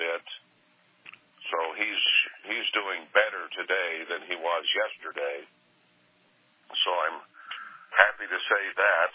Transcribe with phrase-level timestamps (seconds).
[0.00, 0.24] bit.
[1.52, 2.04] So he's
[2.48, 5.44] he's doing better today than he was yesterday.
[6.72, 7.20] So I'm
[7.92, 9.12] happy to say that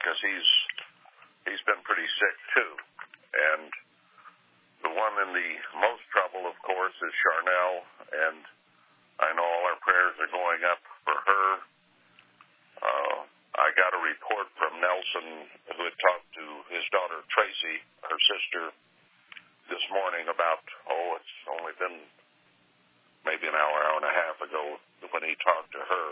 [0.00, 0.50] because uh, he's
[1.44, 2.72] he's been pretty sick too.
[3.36, 3.68] And
[4.86, 5.50] the one in the
[5.82, 7.74] most trouble, of course, is Charnel,
[8.14, 8.40] and
[9.18, 11.46] I know all our prayers are going up for her.
[12.78, 13.18] Uh,
[13.58, 18.64] I got a report from Nelson, who had talked to his daughter Tracy, her sister,
[19.68, 22.00] this morning about, oh, it's only been
[23.28, 24.80] maybe an hour, hour and a half ago
[25.12, 26.08] when he talked to her.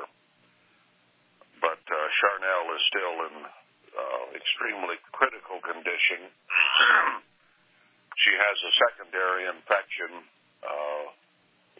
[1.64, 3.34] But uh, Charnel is still in
[3.96, 6.28] uh, extremely critical condition.
[8.22, 10.20] she has a secondary infection
[10.60, 11.04] uh,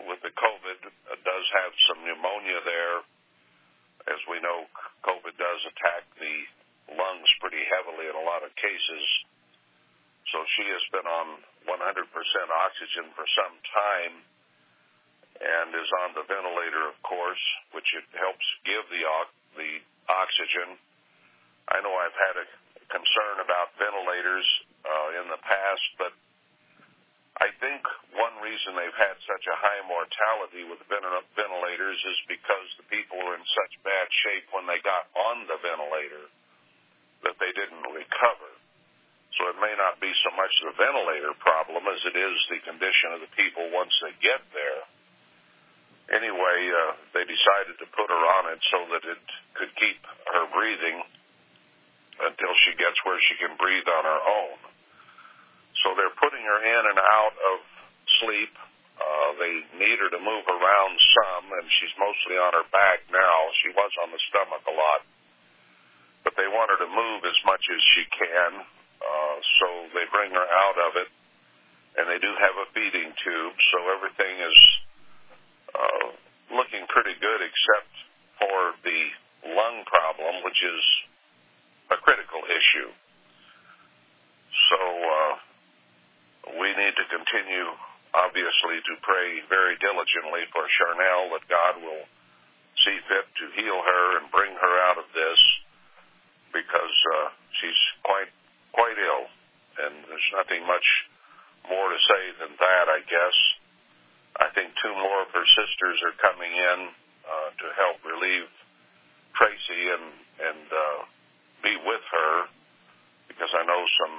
[0.08, 0.78] with the COVID.
[0.80, 2.97] It does have some pneumonia there.
[4.16, 4.64] As we know,
[5.05, 6.36] COVID does attack the
[6.97, 9.05] lungs pretty heavily in a lot of cases.
[10.33, 11.28] So she has been on
[11.66, 14.15] 100% oxygen for some time
[15.37, 17.45] and is on the ventilator, of course,
[17.77, 19.05] which it helps give the
[19.61, 19.73] the
[20.08, 20.81] oxygen.
[21.69, 22.47] I know I've had a
[22.89, 24.47] concern about ventilators
[24.86, 26.12] uh, in the past, but
[27.36, 27.84] I think
[28.17, 33.36] one reason they've had such a high mortality with ventilators is because the people were
[33.36, 36.33] in such bad shape when they got on the ventilator
[37.28, 38.55] that they didn't recover.
[39.37, 43.12] So it may not be so much the ventilator problem as it is the condition
[43.12, 44.83] of the people once they get there.
[46.09, 49.23] Anyway, uh, they decided to put her on it so that it
[49.59, 50.01] could keep
[50.33, 51.03] her breathing
[52.17, 54.59] until she gets where she can breathe on her own.
[55.84, 57.57] So they're putting her in and out of
[58.25, 58.55] sleep.
[58.97, 63.37] Uh, they need her to move around some, and she's mostly on her back now.
[63.61, 65.05] She was on the stomach a lot.
[66.25, 68.64] But they want her to move as much as she can,
[69.61, 71.11] so they bring her out of it.
[71.97, 74.59] And they do have a feeding tube, so everything is
[75.73, 76.06] uh,
[76.53, 77.92] looking pretty good except
[78.37, 79.01] for the
[79.57, 80.83] lung problem, which is
[81.91, 82.91] a critical issue.
[84.69, 85.35] So uh,
[86.61, 87.69] we need to continue,
[88.13, 92.05] obviously, to pray very diligently for Charnel that God will
[92.85, 95.41] see fit to heal her and bring her out of this
[96.52, 97.29] because uh,
[97.61, 98.30] she's quite
[98.77, 99.25] quite ill,
[99.81, 100.85] and there's nothing much
[101.67, 103.37] more to say than that, I guess.
[104.37, 106.79] I think two more of her sisters are coming in
[107.25, 108.53] uh, to help relieve
[109.37, 110.07] Tracy and
[110.37, 110.98] and uh,
[111.64, 112.33] be with her
[113.29, 114.17] because I know some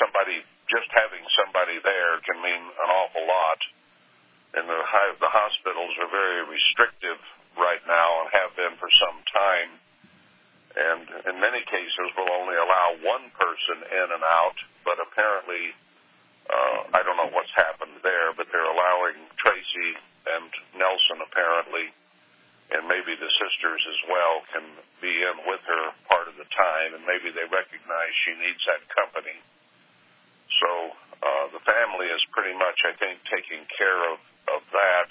[0.00, 3.60] somebody just having somebody there can mean an awful lot.
[4.56, 4.80] And the
[5.20, 7.20] the hospitals are very restrictive
[7.56, 9.70] right now and have been for some time.
[10.72, 14.56] And in many cases, will only allow one person in and out.
[14.84, 15.76] But apparently,
[16.48, 19.90] uh, I don't know what's happened there, but they're allowing Tracy
[20.26, 21.92] and Nelson apparently
[22.72, 24.64] and maybe the sisters as well can
[25.04, 28.80] be in with her part of the time, and maybe they recognize she needs that
[28.96, 29.36] company.
[30.64, 30.70] So
[31.20, 34.18] uh, the family is pretty much, I think, taking care of,
[34.56, 35.08] of that,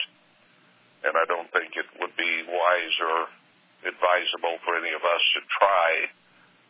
[1.06, 3.18] and I don't think it would be wise or
[3.86, 5.90] advisable for any of us to try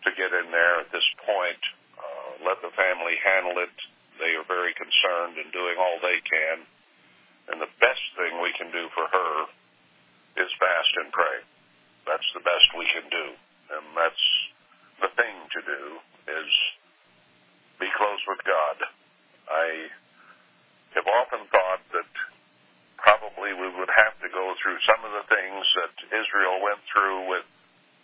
[0.08, 1.62] to get in there at this point.
[1.98, 3.76] Uh, let the family handle it.
[4.18, 6.66] They are very concerned and doing all they can.
[7.52, 9.34] And the best thing we can do for her
[10.40, 11.38] is fast and pray.
[12.08, 13.26] That's the best we can do.
[13.76, 14.26] And that's
[15.02, 15.82] the thing to do
[16.32, 16.52] is
[17.80, 18.78] be close with God.
[19.50, 19.90] I
[20.96, 22.12] have often thought that
[23.22, 27.30] probably we would have to go through some of the things that Israel went through
[27.30, 27.46] with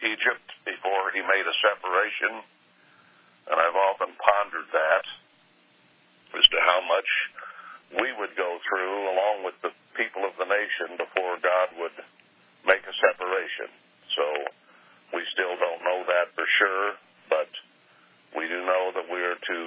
[0.05, 2.45] Egypt before he made a separation.
[3.49, 5.05] And I've often pondered that
[6.37, 7.09] as to how much
[7.97, 11.97] we would go through along with the people of the nation before God would
[12.69, 13.73] make a separation.
[14.13, 14.25] So
[15.17, 16.93] we still don't know that for sure,
[17.33, 17.49] but
[18.37, 19.59] we do know that we are to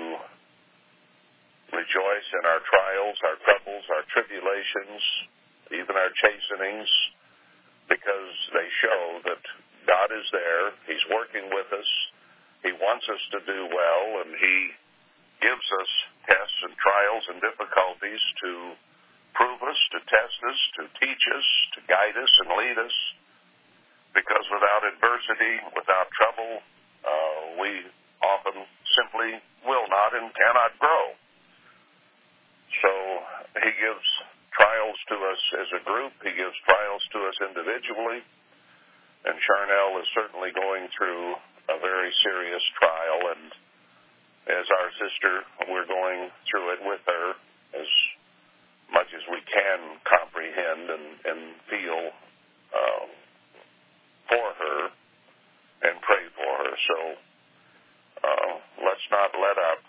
[1.75, 5.03] rejoice in our trials, our troubles, our tribulations,
[5.73, 6.91] even our chastenings,
[7.89, 9.43] because they show that
[9.87, 10.71] God is there.
[10.87, 11.91] He's working with us.
[12.63, 14.57] He wants us to do well, and He
[15.41, 15.91] gives us
[16.29, 18.77] tests and trials and difficulties to
[19.35, 22.97] prove us, to test us, to teach us, to guide us and lead us.
[24.13, 26.61] Because without adversity, without trouble,
[27.07, 27.87] uh, we
[28.21, 28.67] often
[28.99, 31.15] simply will not and cannot grow.
[32.83, 32.91] So
[33.65, 34.09] he gives
[34.53, 36.13] trials to us as a group.
[36.23, 38.23] He gives trials to us individually.
[39.25, 41.37] And Charnel is certainly going through
[41.69, 43.21] a very serious trial.
[43.37, 43.53] And
[44.49, 45.33] as our sister,
[45.69, 47.27] we're going through it with her
[47.77, 47.91] as
[48.93, 52.11] much as we can comprehend and, and feel
[52.75, 53.07] uh,
[54.27, 54.79] for her
[55.83, 56.75] and pray for her.
[56.89, 56.99] So
[58.25, 58.51] uh,
[58.83, 59.83] let's not let up.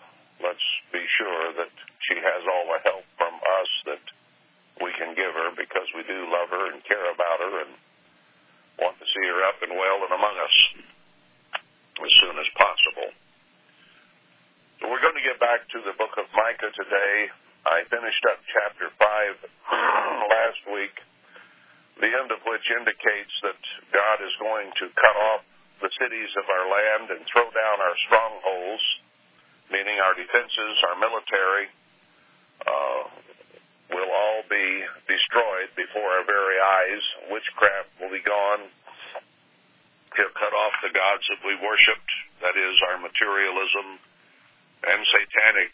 [0.43, 1.73] Let's be sure that
[2.09, 4.03] she has all the help from us that
[4.81, 7.73] we can give her because we do love her and care about her and
[8.81, 10.57] want to see her up and well and among us
[12.01, 13.09] as soon as possible.
[14.81, 17.29] So we're going to get back to the book of Micah today.
[17.69, 18.97] I finished up chapter 5
[20.33, 20.97] last week,
[22.01, 23.61] the end of which indicates that
[23.93, 25.45] God is going to cut off
[25.85, 28.85] the cities of our land and throw down our strongholds,
[29.69, 31.69] meaning our defenses, our military,
[32.65, 33.01] uh,
[33.91, 37.03] will all be destroyed before our very eyes.
[37.31, 38.71] Witchcraft will be gone.
[40.15, 42.11] He'll cut off the gods that we worshiped,
[42.43, 43.99] that is, our materialism
[44.83, 45.71] and satanic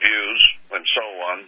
[0.00, 0.40] views,
[0.72, 1.38] and so on.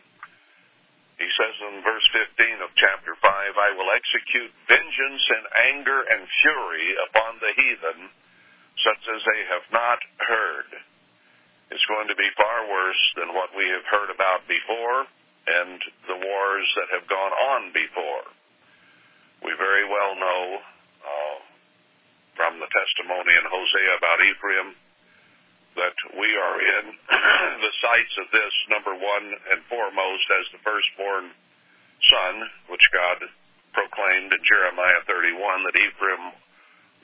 [1.16, 2.02] He says in verse
[2.34, 8.10] 15 of chapter 5, I will execute vengeance and anger and fury upon the heathen,
[8.82, 10.70] such as they have not heard.
[11.72, 15.08] It's going to be far worse than what we have heard about before
[15.48, 18.28] and the wars that have gone on before.
[19.40, 20.60] We very well know
[21.00, 21.38] uh,
[22.36, 24.76] from the testimony in Hosea about Ephraim
[25.80, 26.84] that we are in
[27.64, 31.32] the sights of this, number one and foremost, as the firstborn
[32.04, 32.34] son,
[32.68, 33.24] which God
[33.72, 36.36] proclaimed in Jeremiah 31 that Ephraim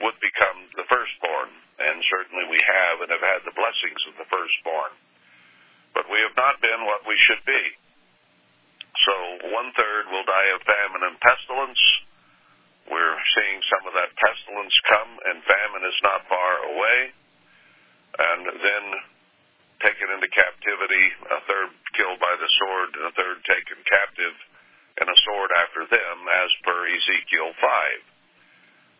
[0.02, 1.50] would become the firstborn.
[1.78, 4.92] And certainly we have and have had the blessings of the firstborn.
[5.94, 7.64] But we have not been what we should be.
[9.06, 9.14] So
[9.54, 11.82] one third will die of famine and pestilence.
[12.90, 17.14] We're seeing some of that pestilence come, and famine is not far away
[18.18, 18.84] and then
[19.78, 24.34] taken into captivity, a third killed by the sword, and a third taken captive,
[24.98, 28.17] and a sword after them, as per Ezekiel 5.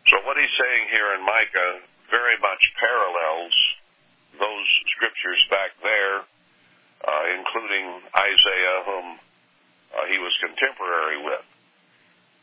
[0.07, 3.55] So what he's saying here in Micah very much parallels
[4.39, 6.23] those scriptures back there,
[7.05, 9.07] uh, including Isaiah, whom
[9.93, 11.45] uh, he was contemporary with.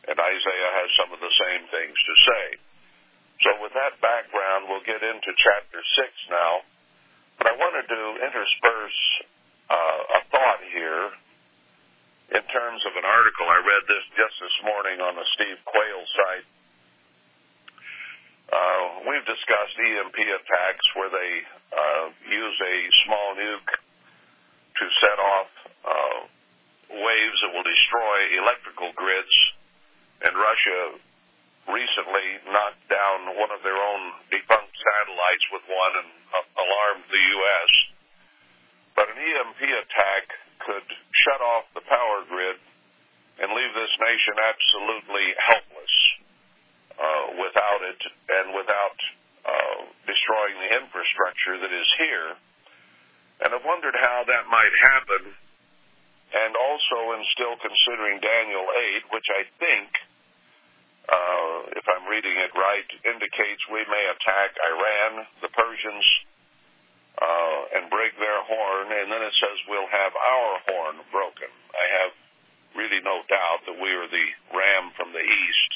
[0.06, 2.44] And Isaiah has some of the same things to say.
[3.42, 6.62] So with that background, we'll get into chapter 6 now.
[7.36, 9.00] But I wanted to intersperse
[9.68, 11.10] uh, a thought here
[12.32, 13.44] in terms of an article.
[13.44, 16.46] I read this just this morning on the Steve Quayle site.
[18.46, 21.32] Uh, we've discussed EMP attacks where they
[21.74, 22.74] uh, use a
[23.06, 23.72] small nuke
[24.78, 25.50] to set off
[25.82, 26.18] uh,
[26.94, 29.34] waves that will destroy electrical grids,
[30.22, 31.02] and Russia
[31.66, 36.10] recently knocked down one of their own defunct satellites with one and
[36.54, 37.70] alarmed the U.S.
[38.94, 40.24] But an EMP attack
[40.62, 40.86] could
[41.26, 42.62] shut off the power grid
[43.42, 45.95] and leave this nation absolutely helpless
[46.96, 48.98] uh, without it and without
[49.44, 49.78] uh,
[50.08, 52.34] destroying the infrastructure that is here.
[53.44, 55.36] And I've wondered how that might happen.
[56.26, 58.66] And also in still considering Daniel
[58.98, 59.88] 8, which I think
[61.06, 66.06] uh, if I'm reading it right, indicates we may attack Iran, the Persians,
[67.16, 71.48] uh, and break their horn, and then it says we'll have our horn broken.
[71.72, 72.12] I have
[72.74, 75.70] really no doubt that we are the ram from the east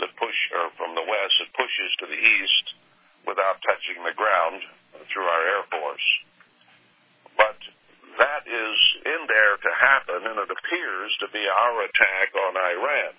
[0.00, 2.66] that push, or from the west that pushes to the east
[3.28, 4.64] without touching the ground
[5.12, 6.08] through our air force.
[7.36, 7.60] But
[8.18, 8.76] that is
[9.06, 13.12] in there to happen, and it appears to be our attack on Iran.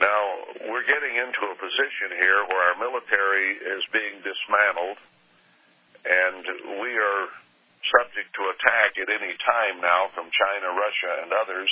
[0.00, 0.22] Now,
[0.68, 4.98] we're getting into a position here where our military is being dismantled,
[6.02, 7.30] and we are
[7.94, 11.70] subject to attack at any time now from China, Russia, and others.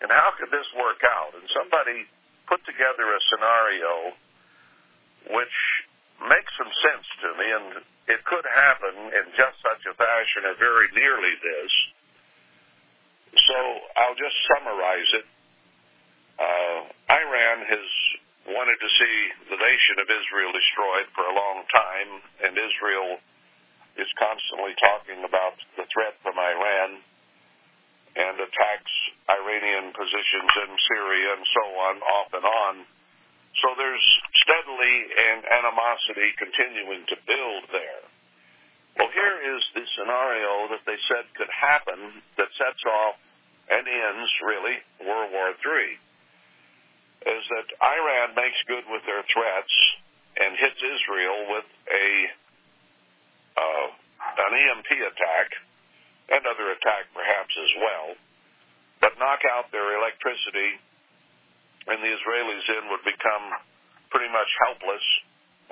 [0.00, 1.34] And how could this work out?
[1.34, 2.06] And somebody
[2.46, 3.92] put together a scenario
[5.34, 5.56] which
[6.22, 7.68] makes some sense to me, and
[8.08, 11.72] it could happen in just such a fashion or very nearly this.
[13.36, 13.58] So
[13.98, 15.26] I'll just summarize it
[16.38, 16.78] uh,
[17.10, 17.88] Iran has
[18.46, 19.16] wanted to see
[19.50, 22.10] the nation of Israel destroyed for a long time,
[22.46, 23.18] and Israel
[23.98, 27.02] is constantly talking about the threat from Iran
[28.18, 28.94] and attacks
[29.30, 32.74] Iranian positions in Syria and so on, off and on.
[33.62, 34.08] So there's
[34.42, 34.96] steadily
[35.32, 38.02] an animosity continuing to build there.
[38.98, 43.16] Well, here is the scenario that they said could happen that sets off
[43.70, 45.98] and ends, really, World War III
[47.26, 49.74] is that Iran makes good with their threats
[50.38, 52.06] and hits Israel with a
[53.58, 53.86] uh,
[54.38, 55.48] an EMP attack
[56.28, 58.06] and other attack perhaps as well,
[59.00, 60.76] but knock out their electricity,
[61.88, 63.44] and the Israelis then would become
[64.12, 65.04] pretty much helpless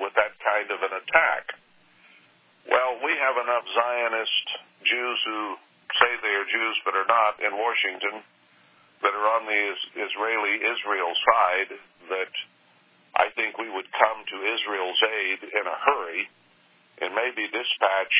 [0.01, 1.57] with that kind of an attack.
[2.69, 4.45] Well, we have enough Zionist
[4.85, 5.41] Jews who
[5.97, 8.21] say they are Jews but are not in Washington
[9.01, 11.71] that are on the Israeli Israel side
[12.11, 12.33] that
[13.15, 16.29] I think we would come to Israel's aid in a hurry
[17.01, 18.15] and maybe dispatch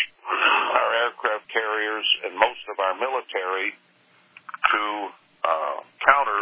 [0.78, 4.84] our aircraft carriers and most of our military to
[5.46, 6.42] uh, counter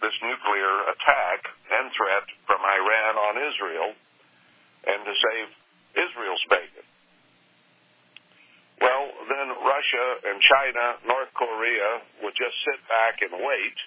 [0.00, 1.40] this nuclear attack
[1.70, 3.90] and threat from Iran on Israel
[4.82, 5.48] and to save
[5.94, 6.86] Israel's bacon.
[8.82, 13.78] Well, then Russia and China, North Korea would just sit back and wait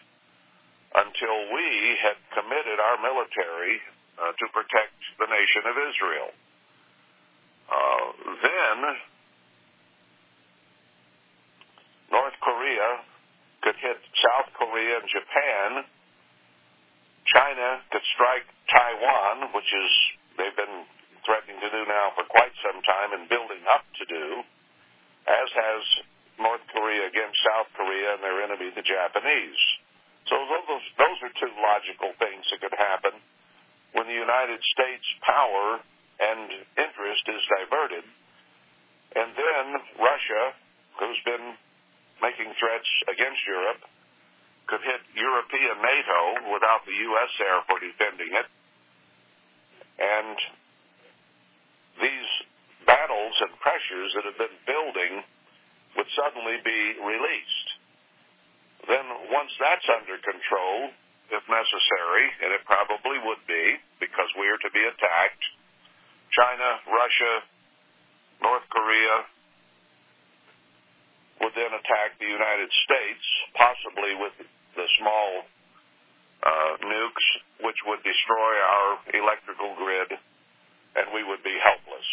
[0.96, 1.68] until we
[2.00, 3.84] had committed our military
[4.16, 6.32] uh, to protect the nation of Israel.
[7.66, 8.06] Uh,
[8.42, 8.78] then
[12.12, 12.90] North Korea
[13.62, 15.70] could hit South Korea and Japan.
[17.26, 19.90] China could strike Taiwan, which is
[20.38, 20.86] they've been
[21.26, 24.46] threatening to do now for quite some time and building up to do,
[25.26, 25.84] as has
[26.38, 29.62] North Korea against South Korea and their enemy, the Japanese.
[30.30, 33.18] So those, those are two logical things that could happen
[33.94, 35.82] when the United States power
[36.20, 36.48] and
[36.80, 38.06] interest is diverted.
[39.16, 39.66] And then
[40.00, 40.44] Russia,
[41.00, 41.56] who's been
[42.22, 43.84] making threats against Europe,
[44.68, 46.20] could hit European NATO
[46.52, 47.32] without the U.S.
[47.38, 48.48] there for defending it.
[50.02, 50.38] And
[52.02, 52.30] these
[52.84, 55.24] battles and pressures that have been building
[55.96, 57.68] would suddenly be released.
[58.86, 60.92] Then, once that's under control,
[61.32, 65.46] if necessary, and it probably would be, because we are to be attacked,
[66.36, 67.34] China, Russia,
[68.44, 69.24] North Korea
[71.40, 73.24] would then attack the United States,
[73.56, 74.36] possibly with
[74.76, 75.48] the small
[76.44, 77.28] uh, nukes,
[77.64, 80.12] which would destroy our electrical grid,
[81.00, 82.08] and we would be helpless.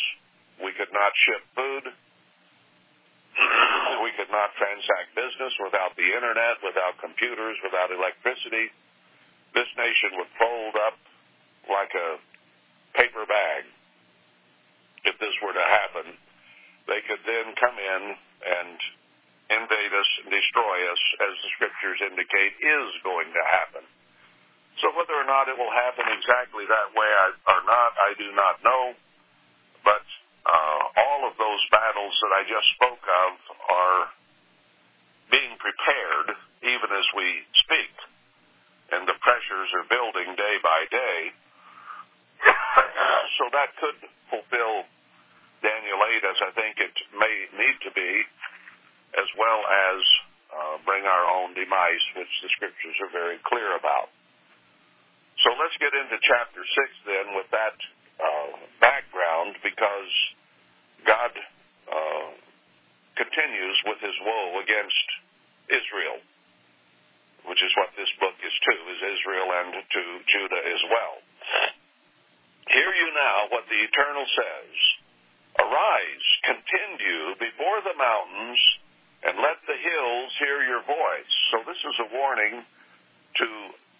[0.63, 1.85] We could not ship food.
[4.07, 8.71] we could not transact business without the internet, without computers, without electricity.
[9.51, 10.95] This nation would fold up
[11.67, 12.23] like a
[12.95, 13.67] paper bag
[15.05, 16.15] if this were to happen,
[16.87, 18.03] they could then come in
[18.43, 18.79] and
[19.51, 23.85] invade us and destroy us, as the scriptures indicate is going to happen.
[24.81, 27.11] So whether or not it will happen exactly that way
[27.47, 28.97] or not, I do not know.
[29.85, 30.07] But
[30.47, 33.31] uh, all of those battles that I just spoke of
[33.71, 34.03] are
[35.31, 37.95] being prepared even as we speak.
[38.91, 41.19] And the pressures are building day by day.
[43.39, 43.99] so that could
[44.31, 44.87] fulfill
[45.63, 48.11] Daniel 8 as I think it may need to be,
[49.15, 49.99] as well as
[50.53, 54.11] uh, bring our own demise, which the scriptures are very clear about.
[55.41, 57.79] So let's get into chapter 6 then with that
[58.21, 60.13] uh, background because
[61.03, 61.33] God
[61.91, 62.31] uh,
[63.17, 65.09] continues with his woe against
[65.73, 66.19] Israel,
[67.49, 71.15] which is what this book is to, is Israel and to Judah as well.
[72.73, 74.73] Hear you now what the Eternal says.
[75.61, 78.61] Arise, continue before the mountains,
[79.29, 81.35] and let the hills hear your voice.
[81.53, 83.49] So this is a warning to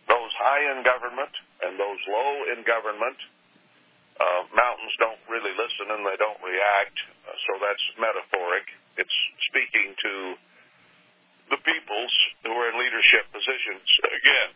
[0.09, 3.21] those high in government and those low in government.
[4.17, 6.97] Uh, mountains don't really listen and they don't react,
[7.29, 8.73] uh, so that's metaphoric.
[8.97, 9.19] It's
[9.53, 10.13] speaking to
[11.53, 12.15] the peoples
[12.45, 13.85] who are in leadership positions.
[14.01, 14.51] Again,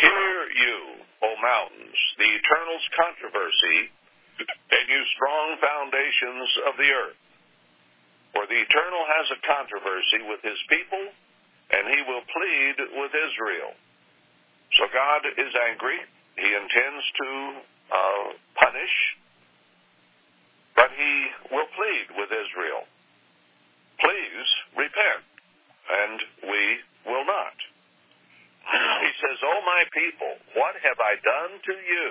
[0.00, 0.78] hear you,
[1.22, 3.90] O mountains, the Eternal's controversy
[4.38, 7.20] and you strong foundations of the earth.
[8.32, 11.04] For the Eternal has a controversy with his people,
[11.74, 13.74] and he will plead with Israel.
[14.78, 15.98] So God is angry.
[16.36, 17.30] He intends to
[17.90, 18.26] uh,
[18.62, 18.94] punish,
[20.76, 21.14] but he
[21.50, 22.86] will plead with Israel.
[23.98, 25.24] Please repent,
[25.90, 26.62] and we
[27.10, 27.56] will not.
[28.68, 32.06] He says, O my people, what have I done to you?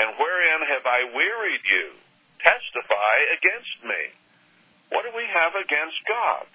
[0.00, 1.88] And wherein have I wearied you?
[2.40, 4.02] Testify against me.
[4.90, 6.46] What do we have against God?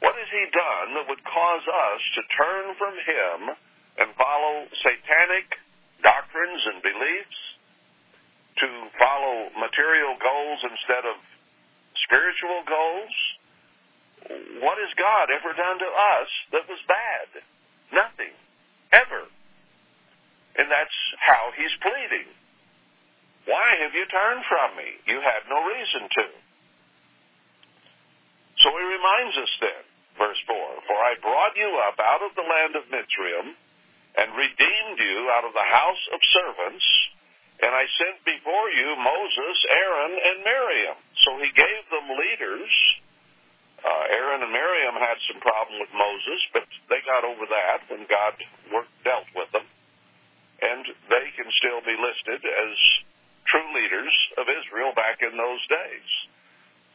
[0.00, 3.38] What has He done that would cause us to turn from Him
[4.00, 5.52] and follow satanic
[6.00, 7.40] doctrines and beliefs?
[8.64, 11.20] To follow material goals instead of
[12.08, 13.12] spiritual goals?
[14.60, 17.42] What has God ever done to us that was bad?
[17.92, 18.34] Nothing.
[18.92, 19.22] Ever.
[20.56, 22.26] And that's how he's pleading.
[23.46, 24.90] Why have you turned from me?
[25.06, 26.26] You had no reason to.
[28.64, 29.82] So he reminds us then,
[30.18, 30.56] verse 4
[30.90, 33.54] For I brought you up out of the land of Mitzrayim
[34.16, 36.86] and redeemed you out of the house of servants,
[37.62, 40.98] and I sent before you Moses, Aaron, and Miriam.
[41.22, 42.72] So he gave them leaders.
[43.86, 48.02] Uh, Aaron and Miriam had some problem with Moses, but they got over that when
[48.10, 48.34] God
[48.74, 49.62] worked, dealt with them.
[50.58, 52.74] And they can still be listed as
[53.46, 54.10] true leaders
[54.42, 56.10] of Israel back in those days.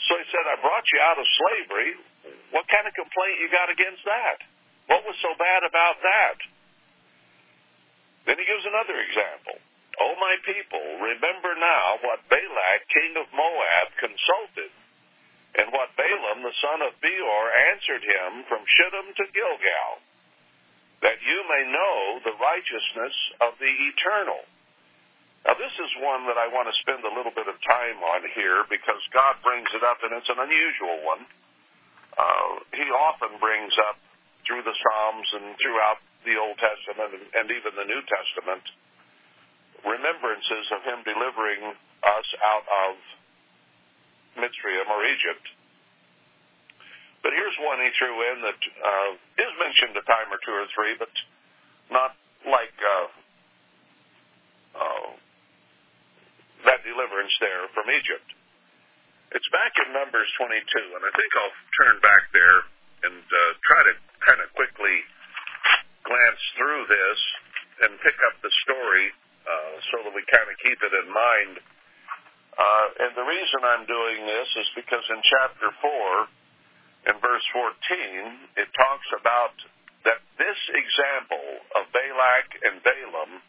[0.04, 1.96] So he said, I brought you out of slavery.
[2.52, 4.44] What kind of complaint you got against that?
[4.92, 6.38] What was so bad about that?
[8.28, 9.64] Then he gives another example.
[10.04, 14.74] O my people, remember now what Balak, king of Moab, consulted,
[15.60, 17.44] and what Balaam, the son of Beor,
[17.74, 19.92] answered him from Shittim to Gilgal,
[21.04, 24.46] that you may know the righteousness of the eternal
[25.42, 28.22] now, this is one that I want to spend a little bit of time on
[28.38, 31.26] here because God brings it up, and it's an unusual one.
[32.14, 33.98] Uh, he often brings up
[34.46, 38.62] through the Psalms and throughout the Old Testament and, and even the New Testament
[39.82, 41.74] remembrances of Him delivering
[42.06, 42.94] us out of
[44.38, 45.46] Mitzrayim or Egypt.
[47.22, 50.66] But here's one he threw in that uh, is mentioned a time or two or
[50.74, 51.14] three, but
[51.94, 53.08] not like uh,
[54.74, 55.10] uh,
[56.66, 58.26] that deliverance there from Egypt.
[59.32, 62.58] It's back in Numbers 22, and I think I'll turn back there
[63.08, 63.94] and uh, try to
[64.28, 64.98] kind of quickly
[66.04, 67.20] glance through this
[67.86, 69.08] and pick up the story
[69.48, 71.54] uh, so that we kind of keep it in mind.
[72.62, 78.62] Uh, and the reason I'm doing this is because in chapter 4, in verse 14,
[78.62, 79.58] it talks about
[80.06, 83.42] that this example of Balak and Balaam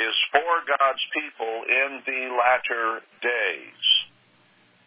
[0.00, 3.84] is for God's people in the latter days.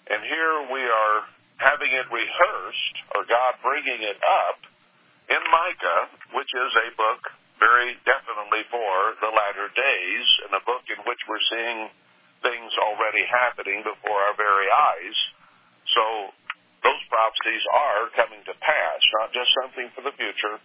[0.09, 1.29] And here we are
[1.61, 4.57] having it rehearsed, or God bringing it up,
[5.29, 7.29] in Micah, which is a book
[7.61, 11.93] very definitely for the latter days, and a book in which we're seeing
[12.41, 15.17] things already happening before our very eyes.
[15.95, 16.03] So
[16.83, 20.59] those prophecies are coming to pass, not just something for the future,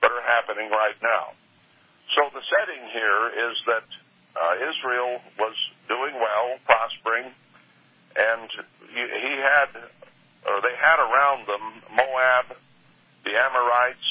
[0.00, 1.36] but are happening right now.
[2.16, 3.86] So the setting here is that
[4.32, 5.56] uh, Israel was
[5.88, 7.32] doing well, prospering,
[8.16, 8.48] and
[8.92, 9.70] he had,
[10.48, 12.56] or they had around them Moab,
[13.24, 14.10] the Amorites,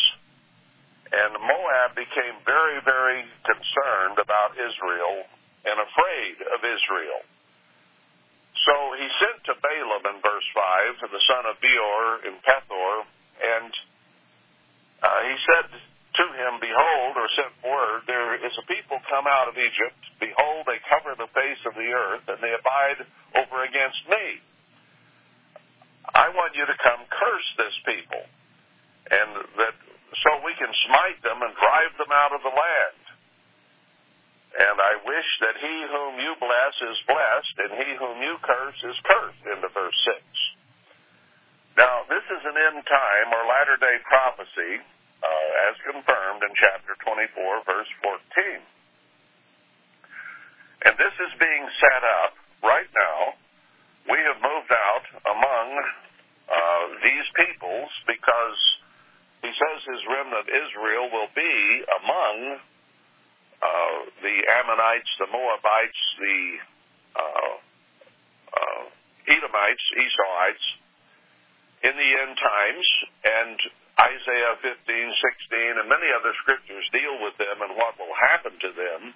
[1.12, 5.28] and Moab became very, very concerned about Israel
[5.66, 7.22] and afraid of Israel.
[8.66, 12.96] So he sent to Balaam in verse 5, to the son of Beor in Pethor,
[13.42, 13.72] and
[15.02, 15.68] uh, he said,
[16.12, 19.98] to him, Behold, or sent word, there is a people come out of Egypt.
[20.20, 23.00] Behold, they cover the face of the earth, and they abide
[23.40, 24.44] over against me.
[26.12, 28.24] I want you to come curse this people,
[29.08, 29.30] and
[29.62, 29.76] that
[30.22, 33.01] so we can smite them and drive them out of the land.
[34.52, 38.80] And I wish that he whom you bless is blessed, and he whom you curse
[38.84, 40.20] is cursed, into verse 6.
[41.80, 44.84] Now, this is an end time or latter day prophecy
[45.24, 48.60] uh, as confirmed in chapter 24, verse 14.
[50.84, 53.40] And this is being set up right now.
[54.10, 55.68] We have moved out among
[56.50, 58.60] uh, these peoples because
[59.46, 61.56] he says his remnant Israel will be
[62.04, 62.60] among
[63.62, 66.42] uh, the Ammonites, the Moabites, the
[67.16, 67.54] uh,
[68.58, 68.84] uh,
[69.30, 70.66] Edomites, Esauites
[71.82, 72.88] in the end times,
[73.26, 73.58] and
[74.02, 78.72] Isaiah 15, 16, and many other scriptures deal with them and what will happen to
[78.74, 79.14] them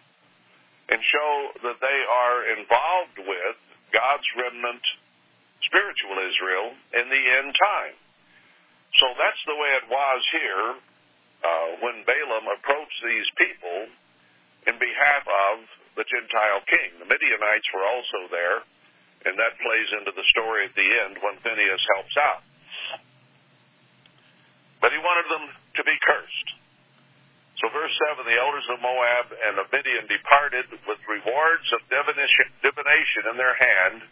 [0.89, 1.31] and show
[1.65, 3.57] that they are involved with
[3.89, 4.85] God's remnant,
[5.65, 7.97] spiritual Israel, in the end time.
[9.01, 10.67] So that's the way it was here
[11.41, 13.89] uh, when Balaam approached these people
[14.65, 15.55] in behalf of
[15.95, 16.99] the Gentile king.
[16.99, 18.59] The Midianites were also there,
[19.25, 22.43] and that plays into the story at the end when Phineas helps out.
[24.81, 26.49] But he wanted them to be cursed.
[27.63, 32.51] So verse 7, the elders of Moab and of Midian departed with rewards of divination,
[32.59, 34.03] divination in their hand.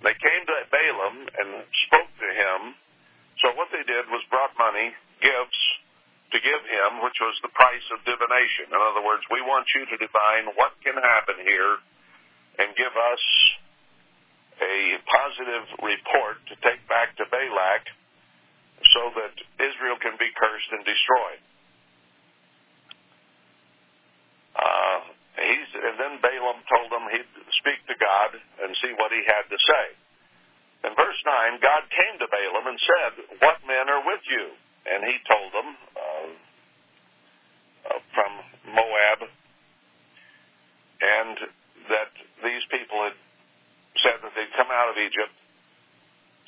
[0.00, 1.48] They came to Balaam and
[1.86, 2.74] spoke to him.
[3.44, 5.62] So what they did was brought money, gifts,
[6.30, 8.70] to give him, which was the price of divination.
[8.70, 11.82] In other words, we want you to divine what can happen here
[12.58, 13.22] and give us
[14.60, 17.88] a positive report to take back to Balak
[18.94, 21.42] so that Israel can be cursed and destroyed.
[24.56, 24.98] Uh,
[25.40, 29.48] he's, and then Balaam told him he'd speak to God and see what he had
[29.48, 29.86] to say.
[30.84, 34.56] In verse 9, God came to Balaam and said, What men are with you?
[34.90, 36.30] And he told them uh,
[37.94, 38.32] uh, from
[38.74, 39.20] Moab,
[41.00, 41.36] and
[41.88, 43.16] that these people had
[44.02, 45.34] said that they'd come out of Egypt.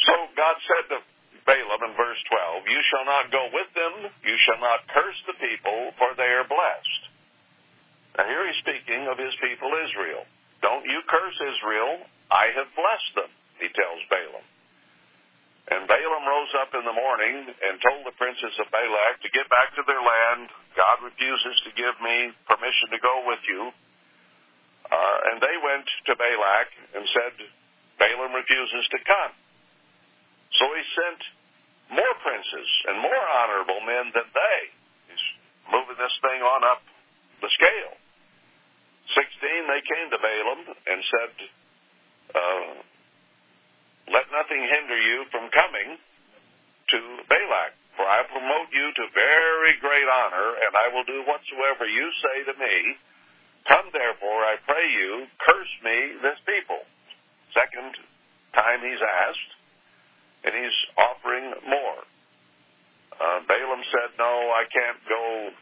[0.03, 0.99] So God said to
[1.47, 5.39] Balaam in verse 12, You shall not go with them, you shall not curse the
[5.39, 7.03] people, for they are blessed.
[8.19, 10.27] Now here he's speaking of his people Israel.
[10.63, 14.47] Don't you curse Israel, I have blessed them, he tells Balaam.
[15.71, 19.47] And Balaam rose up in the morning and told the princes of Balak to get
[19.47, 20.51] back to their land.
[20.75, 23.71] God refuses to give me permission to go with you.
[24.91, 27.35] Uh, and they went to Balak and said,
[27.97, 29.33] Balaam refuses to come.
[30.59, 31.21] So he sent
[31.95, 34.61] more princes and more honorable men than they.
[35.15, 35.27] He's
[35.71, 36.83] moving this thing on up
[37.39, 37.95] the scale.
[39.15, 41.33] 16, they came to Balaam and said,
[42.35, 42.75] uh,
[44.13, 46.99] Let nothing hinder you from coming to
[47.33, 52.07] Balak, for I promote you to very great honor, and I will do whatsoever you
[52.21, 52.77] say to me.
[53.65, 56.85] Come therefore, I pray you, curse me this people.
[57.57, 57.97] Second
[58.53, 59.53] time he's asked,
[60.45, 62.01] and he's offering more.
[63.17, 65.57] Uh, Balaam said, No, I can't go.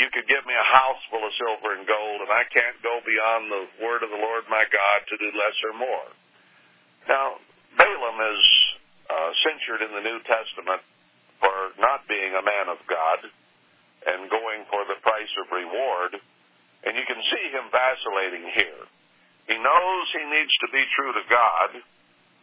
[0.00, 3.04] You could give me a house full of silver and gold, and I can't go
[3.04, 6.08] beyond the word of the Lord my God to do less or more.
[7.10, 7.36] Now,
[7.76, 8.44] Balaam is
[9.10, 10.82] uh, censured in the New Testament
[11.40, 13.26] for not being a man of God
[14.06, 16.18] and going for the price of reward,
[16.82, 18.82] and you can see him vacillating here.
[19.46, 21.70] He knows he needs to be true to God,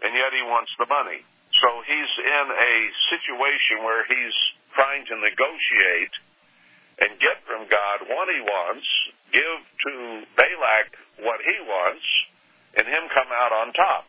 [0.03, 1.23] and yet he wants the money.
[1.59, 2.75] So he's in a
[3.11, 4.37] situation where he's
[4.75, 6.15] trying to negotiate
[6.99, 8.87] and get from God what he wants,
[9.31, 9.93] give to
[10.35, 10.87] Balak
[11.23, 12.05] what he wants,
[12.75, 14.08] and him come out on top.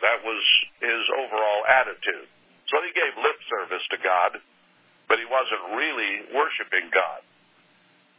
[0.00, 0.42] That was
[0.78, 2.28] his overall attitude.
[2.70, 4.38] So he gave lip service to God,
[5.08, 7.24] but he wasn't really worshiping God.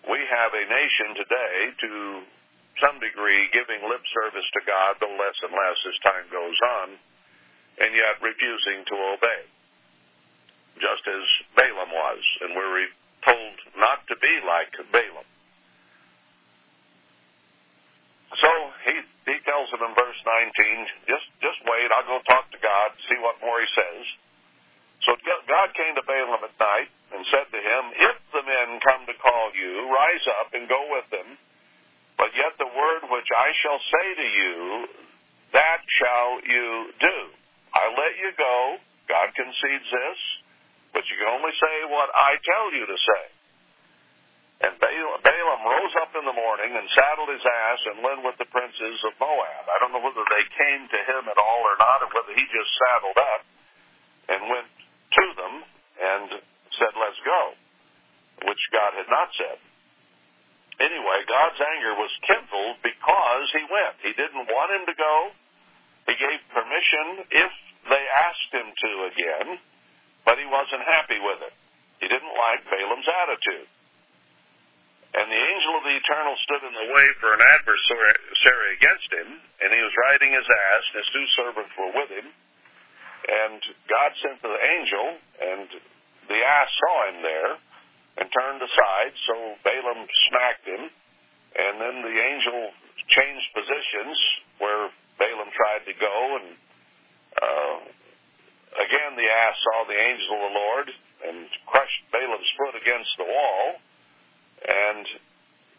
[0.09, 1.91] We have a nation today, to
[2.81, 6.87] some degree, giving lip service to God, though less and less as time goes on
[7.79, 9.41] and yet refusing to obey,
[10.83, 11.23] just as
[11.55, 12.23] Balaam was.
[12.43, 12.91] And we're
[13.23, 15.27] told not to be like Balaam.
[18.39, 18.51] So
[18.87, 18.95] he
[19.27, 23.18] he tells him in verse 19, just just wait, I'll go talk to God, see
[23.37, 24.05] what he says.
[25.05, 25.15] So
[25.47, 29.15] God came to Balaam at night and said to him, If the men come to
[29.17, 31.37] call you, rise up and go with them.
[32.17, 34.55] But yet the word which I shall say to you,
[35.55, 37.17] that shall you do.
[37.73, 38.55] I let you go.
[39.09, 40.19] God concedes this,
[40.93, 43.23] but you can only say what I tell you to say.
[44.69, 48.49] And Balaam rose up in the morning and saddled his ass and went with the
[48.49, 49.63] princes of Moab.
[49.69, 52.43] I don't know whether they came to him at all or not, or whether he
[52.49, 53.41] just saddled up
[54.29, 55.53] and went to them
[55.99, 56.27] and
[56.77, 57.41] said, Let's go,
[58.49, 59.57] which God had not said.
[60.79, 63.95] Anyway, God's anger was kindled because he went.
[63.99, 65.15] He didn't want him to go.
[66.07, 67.51] He gave permission if
[67.91, 69.49] they asked him to again,
[70.23, 71.55] but he wasn't happy with it.
[71.99, 73.67] He didn't like Balaam's attitude.
[75.09, 79.41] And the angel of the eternal stood in the way for an adversary against him,
[79.57, 82.27] and he was riding his ass, and his two servants were with him.
[82.29, 85.05] And God sent the angel,
[85.41, 85.67] and
[86.29, 87.53] the ass saw him there
[88.21, 89.33] and turned aside, so
[89.65, 90.83] Balaam smacked him.
[91.57, 92.69] And then the angel
[93.09, 94.17] changed positions
[94.61, 96.47] where Balaam tried to go, and
[97.41, 97.77] uh,
[98.77, 100.87] again the ass saw the angel of the Lord
[101.25, 103.81] and crushed Balaam's foot against the wall.
[104.67, 105.05] And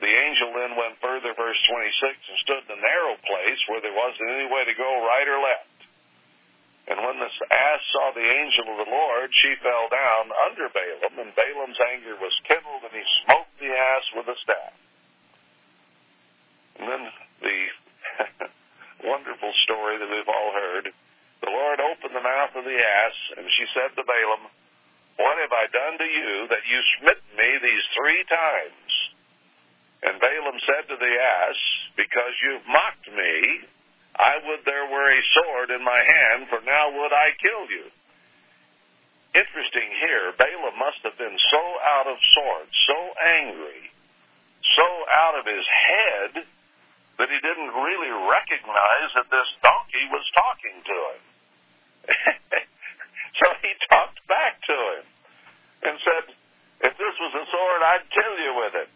[0.01, 3.93] the angel then went further, verse 26, and stood in a narrow place where there
[3.93, 5.69] wasn't any way to go right or left.
[6.89, 11.21] And when this ass saw the angel of the Lord, she fell down under Balaam,
[11.21, 14.75] and Balaam's anger was kindled, and he smote the ass with a staff.
[16.81, 17.03] And then
[17.45, 17.59] the
[19.05, 20.91] wonderful story that we've all heard.
[21.45, 24.49] The Lord opened the mouth of the ass, and she said to Balaam,
[25.17, 28.91] What have I done to you that you smit me these three times?
[30.03, 31.59] And Balaam said to the ass,
[31.97, 33.69] Because you've mocked me,
[34.17, 37.87] I would there were a sword in my hand, for now would I kill you.
[39.35, 41.63] Interesting here, Balaam must have been so
[41.99, 43.93] out of sorts, so angry,
[44.75, 46.33] so out of his head
[47.21, 51.23] that he didn't really recognize that this donkey was talking to him.
[53.39, 55.05] so he talked back to him
[55.85, 56.25] and said,
[56.91, 58.91] If this was a sword, I'd kill you with it.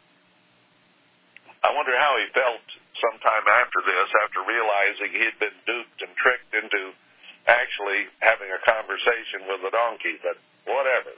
[1.64, 2.64] I wonder how he felt
[3.00, 6.96] sometime after this after realizing he had been duped and tricked into
[7.46, 11.12] actually having a conversation with the donkey, but whatever.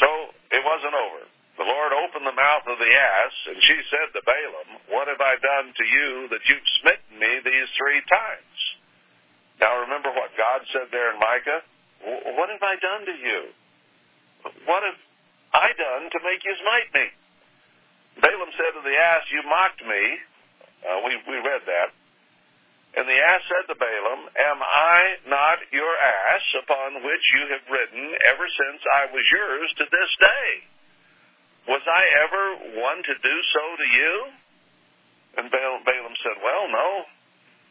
[0.00, 0.08] So
[0.50, 1.22] it wasn't over.
[1.60, 5.20] The Lord opened the mouth of the ass, and she said to Balaam, What have
[5.20, 8.56] I done to you that you've smitten me these three times?
[9.60, 11.60] Now remember what God said there in Micah?
[12.34, 13.40] What have I done to you?
[14.64, 14.98] What have
[15.54, 17.06] I done to make you smite me?
[18.20, 20.02] Balaam said to the ass, You mocked me.
[20.82, 21.94] Uh, we, we read that.
[22.92, 27.64] And the ass said to Balaam, Am I not your ass upon which you have
[27.72, 30.50] ridden ever since I was yours to this day?
[31.72, 32.44] Was I ever
[32.84, 34.14] one to do so to you?
[35.40, 36.88] And Balaam said, Well, no.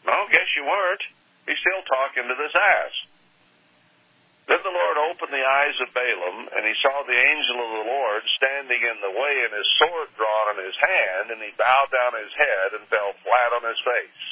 [0.09, 1.03] No, guess you weren't.
[1.45, 2.93] He's still talking to this ass.
[4.51, 7.87] Then the Lord opened the eyes of Balaam, and he saw the angel of the
[7.87, 11.87] Lord standing in the way and his sword drawn in his hand, and he bowed
[11.87, 14.23] down his head and fell flat on his face.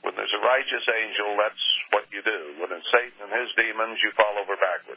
[0.00, 2.64] When there's a righteous angel, that's what you do.
[2.64, 4.96] When it's Satan and his demons, you fall over backward.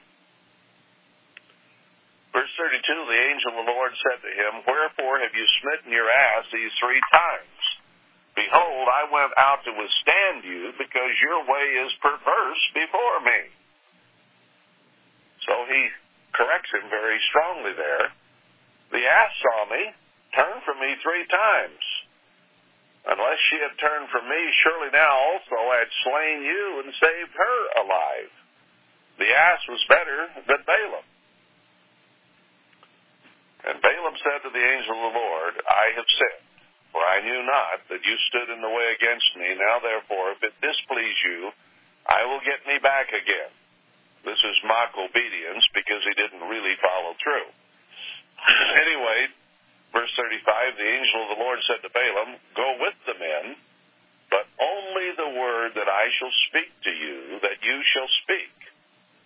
[2.31, 6.07] Verse 32, the angel of the Lord said to him, Wherefore have you smitten your
[6.07, 7.59] ass these three times?
[8.39, 13.64] Behold, I went out to withstand you, because your way is perverse before me.
[15.45, 15.81] So he
[16.33, 18.11] corrects him very strongly there.
[18.91, 19.93] The ass saw me,
[20.33, 21.85] turned from me three times.
[23.05, 27.33] Unless she had turned from me, surely now also I had slain you and saved
[27.37, 28.33] her alive.
[29.21, 31.05] The ass was better than Balaam.
[33.65, 36.45] And Balaam said to the angel of the Lord, I have sinned,
[36.91, 39.53] for I knew not that you stood in the way against me.
[39.53, 41.49] Now therefore, if it displease you,
[42.05, 43.53] I will get me back again.
[44.25, 47.49] This is mock obedience because he didn't really follow through.
[48.83, 49.29] anyway,
[49.95, 53.55] Verse 35, the angel of the Lord said to Balaam, Go with the men,
[54.27, 58.51] but only the word that I shall speak to you, that you shall speak.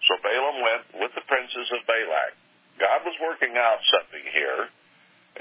[0.06, 2.38] So Balaam went with the princes of Balak.
[2.78, 4.70] God was working out something here,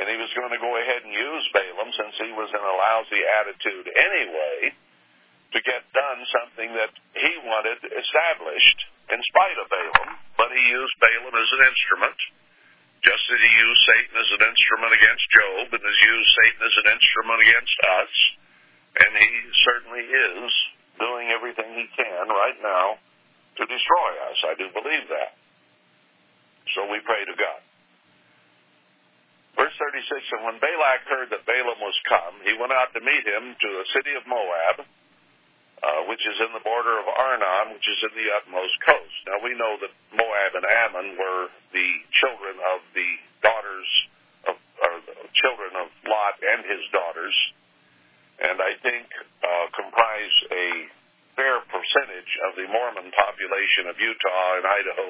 [0.00, 2.74] and he was going to go ahead and use Balaam since he was in a
[2.80, 4.72] lousy attitude anyway
[5.52, 10.94] to get done something that he wanted established in spite of Balaam, but he used
[11.00, 12.18] Balaam as an instrument
[13.02, 16.76] just as he used Satan as an instrument against Job and has used Satan as
[16.82, 18.12] an instrument against us,
[19.06, 19.30] and he
[19.62, 20.50] certainly is
[20.98, 22.98] doing everything he can right now
[23.58, 24.38] to destroy us.
[24.50, 25.38] I do believe that.
[26.74, 27.60] So we pray to God.
[29.58, 33.26] Verse 36, And when Balak heard that Balaam was come, he went out to meet
[33.26, 34.86] him to the city of Moab,
[35.78, 39.18] uh, which is in the border of Arnon, which is in the utmost coast.
[39.30, 43.10] Now we know that Moab and Ammon were the children of the
[43.42, 43.88] daughters
[44.50, 44.94] of, or
[45.38, 47.36] children of Lot and his daughters,
[48.42, 49.06] and I think
[49.42, 50.66] uh, comprise a
[51.38, 55.08] fair percentage of the Mormon population of Utah and Idaho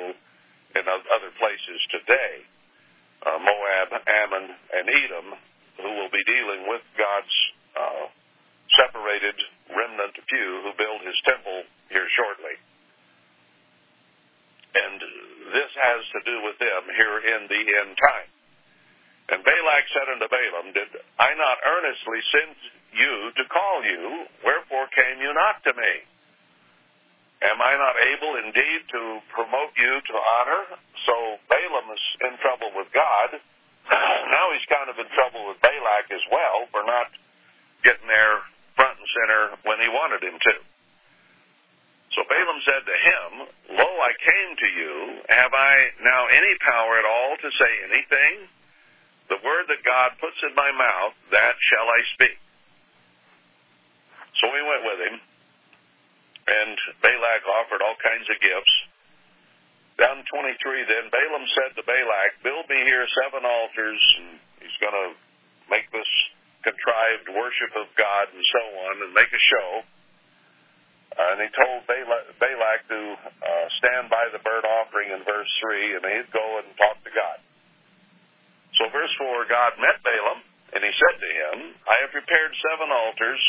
[0.77, 2.45] and other places today.
[3.25, 5.27] Uh, Moab, Ammon, and Edom,
[5.81, 7.37] who will be dealing with God's
[7.75, 8.05] uh,
[8.79, 9.35] separated
[9.75, 12.55] remnant of few who build his temple here shortly.
[14.79, 14.99] And
[15.51, 18.29] this has to do with them here in the end time.
[19.29, 20.89] And Balak said unto Balaam, Did
[21.19, 22.57] I not earnestly send
[22.97, 24.25] you to call you?
[24.41, 25.93] Wherefore came you not to me?
[27.45, 30.63] Am I not able indeed to promote you to honor?
[31.05, 31.15] So
[31.47, 33.37] Balaam is in trouble with God.
[34.33, 37.13] now he's kind of in trouble with Balak as well for not
[37.85, 38.43] getting there
[38.79, 40.55] front and center when he wanted him to.
[42.15, 43.31] So Balaam said to him,
[43.75, 44.93] Lo, I came to you.
[45.29, 48.47] Have I now any power at all to say anything?
[49.29, 52.39] The word that God puts in my mouth, that shall I speak.
[54.41, 55.17] So we went with him,
[56.49, 58.75] and Balak offered all kinds of gifts.
[59.99, 60.55] Down 23,
[60.87, 65.09] then Balaam said to Balak, Build me here seven altars, and he's going to
[65.69, 66.09] make this
[66.63, 69.71] contrived worship of God and so on and make a show.
[71.19, 75.51] Uh, and he told Balak, Balak to uh, stand by the burnt offering in verse
[75.63, 77.39] 3, and he'd go and talk to God.
[78.79, 81.57] So, verse 4 God met Balaam, and he said to him,
[81.91, 83.43] I have prepared seven altars,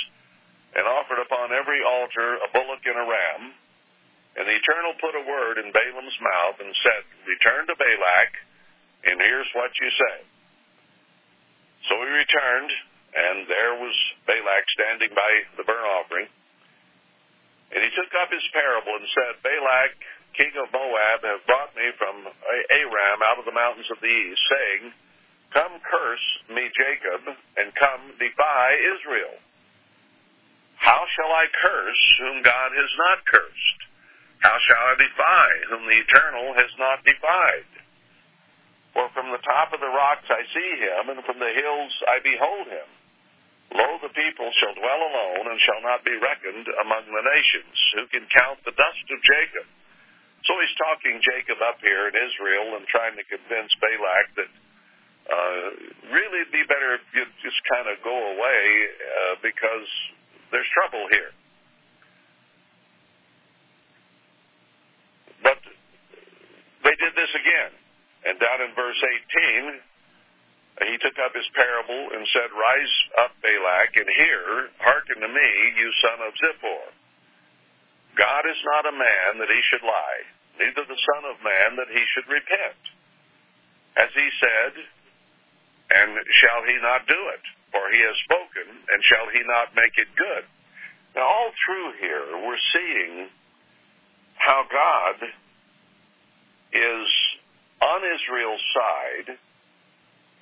[0.73, 3.41] and offered upon every altar a bullock and a ram.
[4.37, 8.31] And the Eternal put a word in Balaam's mouth and said, Return to Balak,
[9.09, 10.17] and here's what you say.
[11.89, 12.71] So he returned,
[13.15, 13.95] and there was
[14.29, 16.29] Balak standing by the burnt offering.
[17.69, 19.93] And he took up his parable and said, Balak,
[20.33, 22.25] king of Moab, have brought me from
[22.69, 24.93] Aram out of the mountains of the east, saying,
[25.53, 27.25] Come curse me, Jacob,
[27.57, 29.37] and come defy Israel.
[30.77, 33.81] How shall I curse whom God has not cursed?
[34.39, 37.69] How shall I defy whom the Eternal has not defied?
[38.93, 42.17] For from the top of the rocks I see him, and from the hills I
[42.23, 42.89] behold him.
[43.69, 47.75] Lo, the people shall dwell alone, and shall not be reckoned among the nations.
[47.95, 49.67] Who can count the dust of Jacob?
[50.49, 54.51] So he's talking Jacob up here in Israel and trying to convince Balak that
[55.29, 55.67] uh,
[56.09, 59.89] really it'd be better if you just kind of go away uh, because
[60.49, 61.31] there's trouble here.
[65.45, 65.61] But
[66.81, 67.71] they did this again.
[68.25, 69.79] And down in verse 18,
[70.87, 75.49] he took up his parable and said, Rise up, Balak, and hear, hearken to me,
[75.75, 76.95] you son of Zippor.
[78.15, 80.23] God is not a man that he should lie,
[80.59, 82.81] neither the Son of Man that he should repent.
[83.95, 84.73] As he said,
[85.99, 87.43] and shall he not do it?
[87.71, 90.43] For he has spoken, and shall he not make it good?
[91.15, 93.29] Now, all through here, we're seeing
[94.35, 95.27] how God
[96.73, 97.07] is
[97.81, 99.37] on Israel's side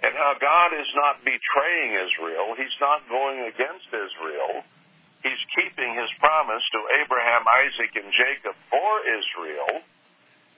[0.04, 2.54] and how God is not betraying Israel.
[2.54, 4.62] He's not going against Israel.
[5.26, 9.82] He's keeping his promise to Abraham, Isaac, and Jacob for Israel.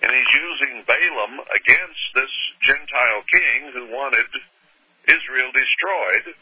[0.04, 2.34] And he's using Balaam against this
[2.68, 4.28] Gentile king who wanted
[5.08, 6.36] Israel destroyed.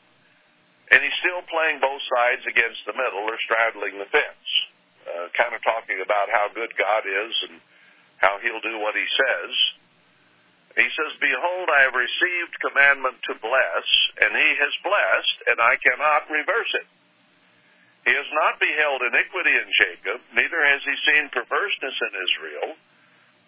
[0.89, 4.49] And he's still playing both sides against the middle or straddling the fence.
[5.05, 7.61] Uh, kind of talking about how good God is and
[8.17, 9.53] how he'll do what he says.
[10.77, 13.87] He says, Behold, I have received commandment to bless,
[14.21, 16.87] and he has blessed, and I cannot reverse it.
[18.05, 22.69] He has not beheld iniquity in Jacob, neither has he seen perverseness in Israel.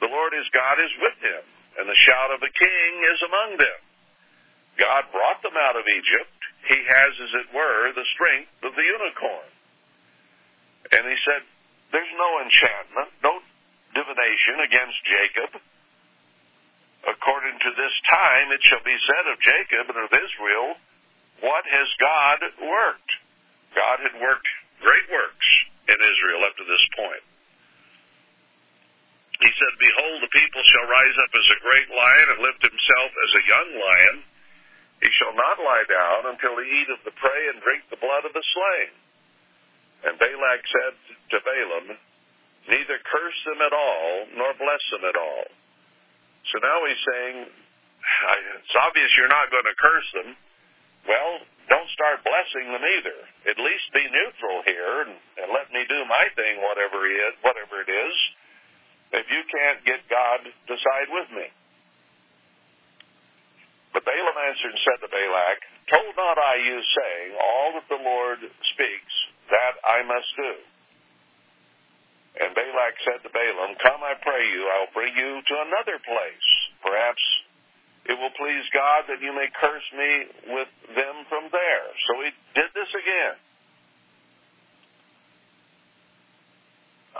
[0.01, 1.43] The Lord his God is with him,
[1.77, 3.79] and the shout of a king is among them.
[4.81, 6.33] God brought them out of Egypt.
[6.65, 9.49] He has, as it were, the strength of the unicorn.
[10.97, 11.45] And he said,
[11.93, 13.37] There's no enchantment, no
[13.93, 15.61] divination against Jacob.
[17.09, 20.77] According to this time, it shall be said of Jacob and of Israel,
[21.41, 23.11] What has God worked?
[23.73, 25.47] God had worked great works
[25.89, 27.25] in Israel up to this point.
[29.41, 33.09] He said, Behold, the people shall rise up as a great lion and lift himself
[33.15, 34.17] as a young lion.
[34.99, 38.27] He shall not lie down until he eat of the prey and drink the blood
[38.27, 38.91] of the slain.
[40.11, 40.95] And Balak said
[41.31, 41.87] to Balaam,
[42.67, 45.47] Neither curse them at all, nor bless them at all.
[46.49, 50.29] So now he's saying, It's obvious you're not going to curse them.
[51.05, 51.31] Well,
[51.69, 53.17] don't start blessing them either.
[53.53, 57.33] At least be neutral here and, and let me do my thing, whatever it is,
[57.45, 58.15] whatever it is.
[59.21, 61.47] If you can't get God to side with me.
[63.93, 65.59] But Balaam answered and said to Balak,
[65.89, 68.39] Told not I you, saying, All that the Lord
[68.73, 69.13] speaks,
[69.49, 70.53] that I must do.
[72.39, 76.47] And Balak said to Balaam, Come, I pray you, I'll bring you to another place.
[76.79, 77.23] Perhaps
[78.07, 80.11] it will please God that you may curse me
[80.55, 81.87] with them from there.
[82.07, 83.35] So he did this again.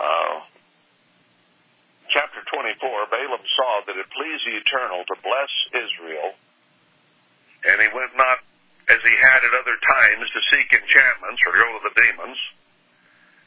[0.00, 0.36] Uh,
[2.16, 2.80] chapter 24,
[3.12, 6.32] Balaam saw that it pleased the Eternal to bless Israel
[7.64, 8.40] and he went not
[8.88, 12.38] as he had at other times to seek enchantments or go to the demons.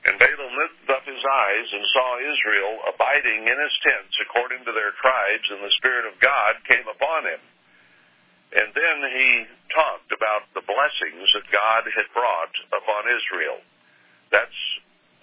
[0.04, 4.76] And Balaam lifted up his eyes and saw Israel abiding in his tents according to
[4.76, 7.40] their tribes, and the Spirit of God came upon him.
[8.54, 13.64] And then he talked about the blessings that God had brought upon Israel.
[14.30, 14.62] That's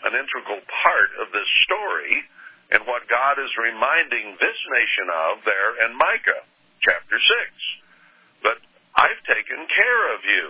[0.02, 2.24] an integral part of this story
[2.72, 6.42] and what God is reminding this nation of there in Micah
[6.80, 8.46] chapter 6.
[8.46, 8.58] But
[8.96, 10.44] I've taken care of you.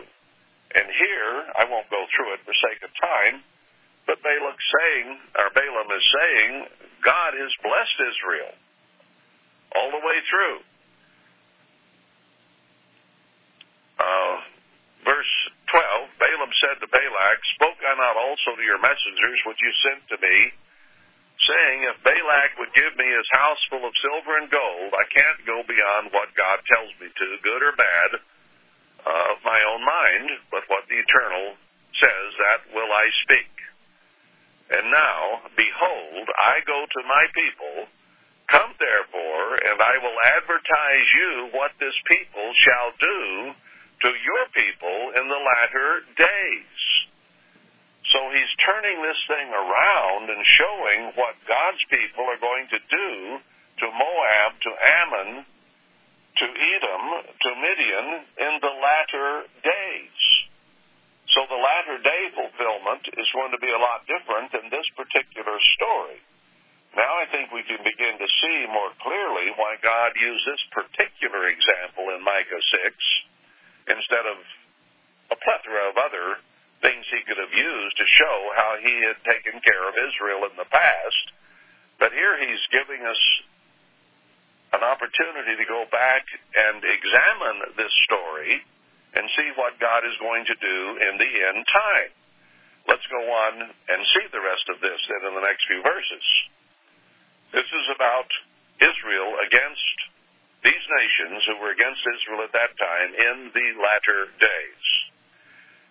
[0.70, 3.42] And here, I won't go through it for sake of time,
[4.10, 6.52] but Balak's saying, or Balaam is saying,
[6.98, 8.50] God has blessed Israel
[9.78, 10.58] all the way through.
[14.02, 14.34] Uh,
[15.06, 15.32] verse
[15.70, 20.02] 12, Balaam said to Balak, Spoke I not also to your messengers which you sent
[20.11, 20.58] to me,
[21.46, 25.46] saying, If Balak would give me his house full of silver and gold, I can't
[25.46, 28.18] go beyond what God tells me to, good or bad,
[29.06, 31.54] uh, of my own mind, but what the Eternal
[32.02, 33.59] says, that will I speak.
[34.70, 37.90] And now, behold, I go to my people.
[38.50, 43.54] Come therefore, and I will advertise you what this people shall do
[44.02, 46.80] to your people in the latter days.
[48.10, 53.38] So he's turning this thing around and showing what God's people are going to do
[53.38, 54.70] to Moab, to
[55.02, 55.46] Ammon,
[56.38, 58.06] to Edom to Midian
[58.38, 60.20] in the latter days.
[61.35, 65.57] So the latter day fulfillment is going to be a lot different than this particular
[65.78, 66.18] story.
[66.99, 71.47] Now I think we can begin to see more clearly why God used this particular
[71.47, 74.43] example in Micah 6 instead of
[75.31, 76.43] a plethora of other
[76.83, 80.59] things he could have used to show how he had taken care of Israel in
[80.59, 81.24] the past.
[82.03, 83.22] But here he's giving us
[84.74, 86.26] an opportunity to go back
[86.59, 88.66] and examine this story
[89.14, 92.12] and see what God is going to do in the end time.
[92.86, 96.26] Let's go on and see the rest of this then in the next few verses.
[97.52, 98.30] This is about
[98.80, 99.96] Israel against
[100.62, 104.86] these nations who were against Israel at that time in the latter days.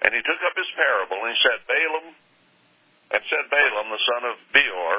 [0.06, 2.08] And he took up his parable and he said, Balaam,
[3.12, 4.96] and said Balaam, the son of Beor,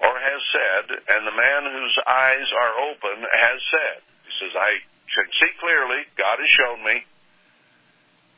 [0.00, 4.00] or has said, and the man whose eyes are open has said.
[4.24, 4.72] He says, I
[5.14, 6.96] can see clearly, God has shown me.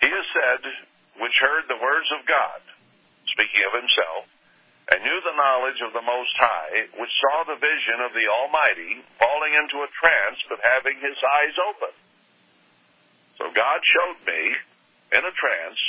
[0.00, 0.62] He has said,
[1.20, 2.60] which heard the words of God,
[3.30, 4.24] speaking of himself,
[4.90, 9.04] and knew the knowledge of the Most High, which saw the vision of the Almighty,
[9.20, 11.94] falling into a trance, but having his eyes open.
[13.38, 14.40] So God showed me,
[15.12, 15.80] in a trance,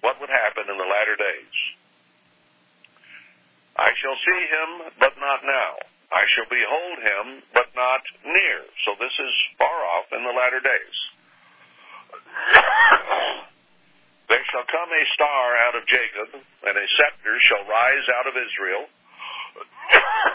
[0.00, 1.56] what would happen in the latter days.
[3.76, 5.91] I shall see him, but not now.
[6.12, 8.60] I shall behold him, but not near.
[8.84, 10.96] So this is far off in the latter days.
[14.28, 18.36] there shall come a star out of Jacob, and a scepter shall rise out of
[18.36, 18.84] Israel,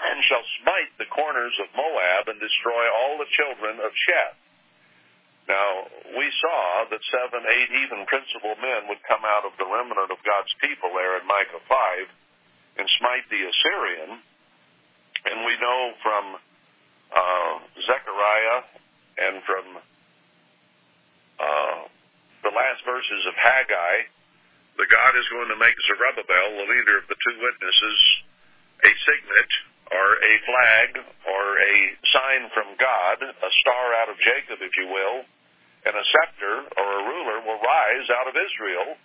[0.09, 4.41] and shall smite the corners of Moab and destroy all the children of Sheth.
[5.47, 10.11] Now, we saw that seven, eight, even principal men would come out of the remnant
[10.11, 14.26] of God's people there in Micah 5 and smite the Assyrian.
[15.27, 16.25] And we know from
[17.11, 17.53] uh,
[17.83, 18.63] Zechariah
[19.19, 19.65] and from
[21.35, 21.79] uh,
[22.47, 24.07] the last verses of Haggai
[24.79, 27.99] that God is going to make Zerubbabel, the leader of the two witnesses,
[28.87, 29.51] a signet
[29.91, 30.89] or a flag
[31.27, 31.75] or a
[32.13, 35.27] sign from God, a star out of Jacob, if you will,
[35.83, 38.95] and a scepter or a ruler will rise out of Israel.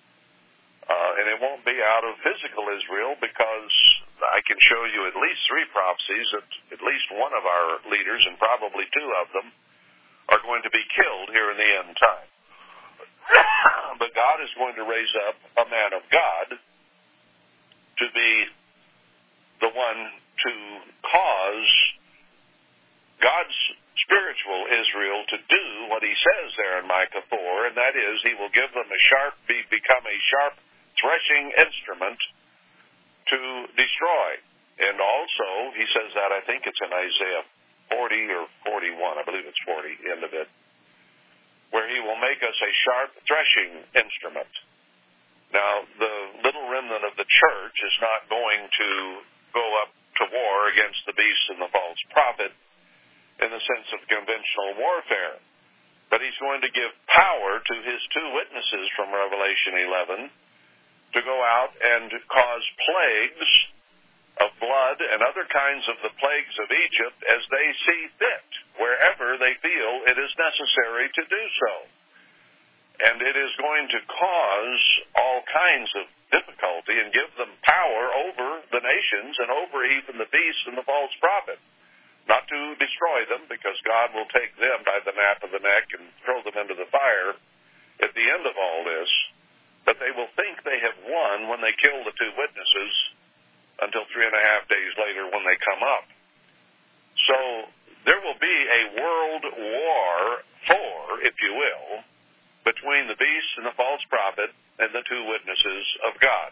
[0.87, 3.75] Uh, and it won't be out of physical Israel because
[4.21, 8.23] I can show you at least three prophecies that at least one of our leaders,
[8.29, 9.49] and probably two of them,
[10.29, 12.29] are going to be killed here in the end time.
[14.01, 18.31] but God is going to raise up a man of God to be
[19.61, 20.01] the one
[20.43, 20.53] to
[21.07, 21.73] cause
[23.23, 23.59] God's
[24.03, 28.35] spiritual Israel to do what he says there in Micah 4, and that is he
[28.35, 30.55] will give them a sharp, be, become a sharp
[30.99, 32.19] threshing instrument
[33.31, 33.39] to
[33.77, 34.29] destroy.
[34.83, 37.45] And also, he says that, I think it's in Isaiah
[37.93, 40.49] 40 or 41, I believe it's 40, end of it,
[41.71, 44.51] where he will make us a sharp threshing instrument.
[45.53, 48.91] Now, the little remnant of the church is not going to
[49.53, 52.53] go up to war against the beast and the false prophet
[53.41, 55.37] in the sense of conventional warfare.
[56.09, 59.81] But he's going to give power to his two witnesses from Revelation
[60.29, 60.33] 11
[61.15, 63.51] to go out and cause plagues
[64.41, 68.49] of blood and other kinds of the plagues of Egypt as they see fit,
[68.81, 71.73] wherever they feel it is necessary to do so.
[73.03, 74.85] And it is going to cause
[75.17, 80.31] all kinds of difficulty and give them power over the nations and over even the
[80.33, 81.61] beast and the false prophet.
[82.31, 85.91] Not to destroy them, because God will take them by the nape of the neck
[85.99, 87.35] and throw them into the fire
[88.01, 89.11] at the end of all this,
[89.85, 92.93] but they will think they have won when they kill the two witnesses
[93.83, 96.07] until three and a half days later when they come up.
[97.27, 97.39] So
[98.07, 100.15] there will be a world war
[100.67, 102.07] for, if you will,
[102.63, 106.51] between the beast and the false prophet and the two witnesses of God.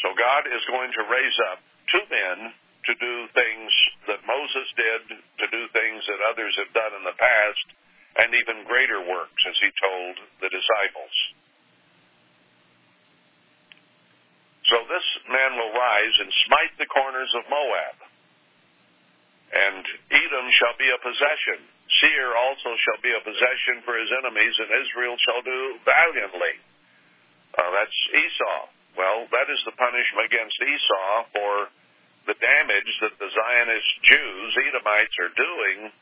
[0.00, 1.60] So God is going to raise up
[1.92, 2.52] two men
[2.88, 3.70] to do things
[4.10, 7.66] that Moses did, to do things that others have done in the past,
[8.20, 11.16] and even greater works, as he told the disciples.
[14.68, 17.96] So this man will rise and smite the corners of Moab,
[19.52, 21.60] and Edom shall be a possession.
[22.00, 26.56] Seir also shall be a possession for his enemies, and Israel shall do valiantly.
[27.52, 28.72] Uh, that's Esau.
[28.96, 31.52] Well, that is the punishment against Esau for
[32.24, 35.92] the damage that the Zionist Jews, Edomites, are doing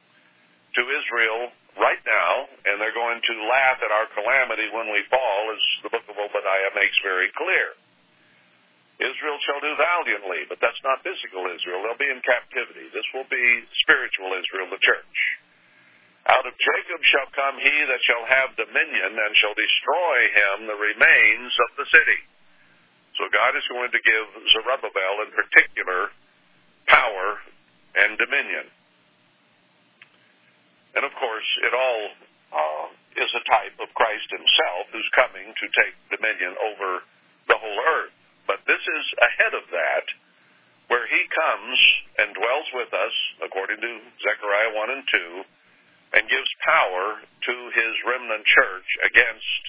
[0.76, 2.32] to Israel right now,
[2.66, 6.16] and they're going to laugh at our calamity when we fall, as the book of
[6.18, 7.74] Obadiah makes very clear.
[9.00, 11.80] Israel shall do valiantly, but that's not physical Israel.
[11.80, 12.92] They'll be in captivity.
[12.92, 15.16] This will be spiritual Israel, the church.
[16.28, 20.76] Out of Jacob shall come he that shall have dominion and shall destroy him the
[20.76, 22.20] remains of the city.
[23.16, 26.12] So God is going to give Zerubbabel in particular
[26.84, 27.40] power
[28.04, 28.68] and dominion.
[30.94, 32.02] And of course, it all
[32.50, 37.06] uh, is a type of Christ himself who's coming to take dominion over
[37.46, 38.14] the whole earth.
[38.46, 40.06] But this is ahead of that,
[40.90, 41.78] where he comes
[42.18, 43.14] and dwells with us,
[43.46, 49.62] according to Zechariah 1 and 2, and gives power to his remnant church against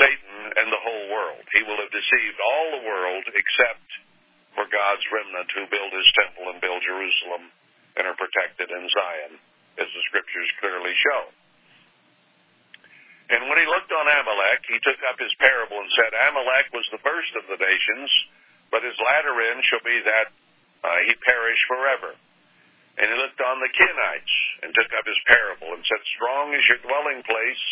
[0.00, 1.44] Satan and the whole world.
[1.52, 3.88] He will have deceived all the world except
[4.56, 7.52] for God's remnant who build his temple and build Jerusalem
[8.00, 9.36] and are protected in Zion,
[9.76, 11.32] as the scriptures clearly show.
[13.26, 16.86] And when he looked on Amalek, he took up his parable and said, Amalek was
[16.94, 18.08] the first of the nations,
[18.70, 20.28] but his latter end shall be that
[20.86, 22.14] uh, he perish forever.
[22.96, 26.64] And he looked on the Kenites and took up his parable and said, Strong is
[26.70, 27.64] your dwelling place,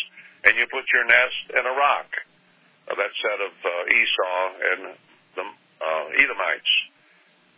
[0.44, 2.10] and you put your nest in a rock.
[2.84, 4.42] Uh, that said of uh, Esau
[4.74, 4.80] and
[5.38, 6.74] the uh, Edomites.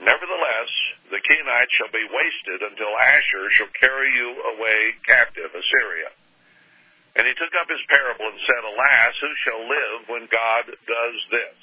[0.01, 0.70] Nevertheless,
[1.09, 6.12] the Kenites shall be wasted until Asshur shall carry you away captive, Assyria.
[7.16, 11.18] And he took up his parable and said, Alas, who shall live when God does
[11.32, 11.61] this?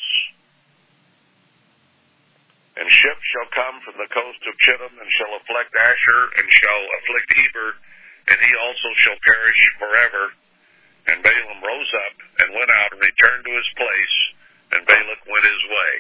[2.73, 6.84] And ships shall come from the coast of Chittim, and shall afflict Asshur and shall
[6.97, 7.69] afflict Eber,
[8.34, 10.34] and he also shall perish forever.
[11.05, 14.17] And Balaam rose up, and went out, and returned to his place,
[14.73, 15.91] and Balak went his way.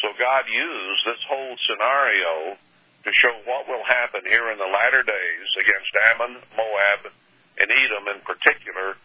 [0.00, 2.56] So God used this whole scenario
[3.04, 7.10] to show what will happen here in the latter days against Ammon, Moab,
[7.58, 8.96] and Edom in particular,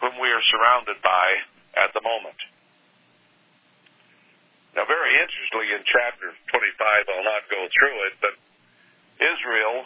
[0.00, 1.26] whom we are surrounded by
[1.76, 2.38] at the moment.
[4.74, 8.34] Now, very interestingly, in chapter 25, I'll not go through it, but
[9.20, 9.84] Israel,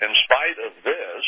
[0.00, 1.24] in spite of this,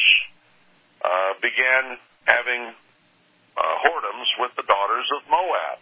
[1.05, 5.81] uh, began having uh, whoredoms with the daughters of Moab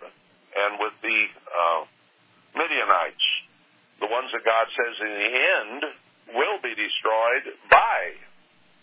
[0.59, 1.82] and with the uh,
[2.55, 3.26] Midianites,
[4.00, 5.80] the ones that God says in the end
[6.34, 8.14] will be destroyed by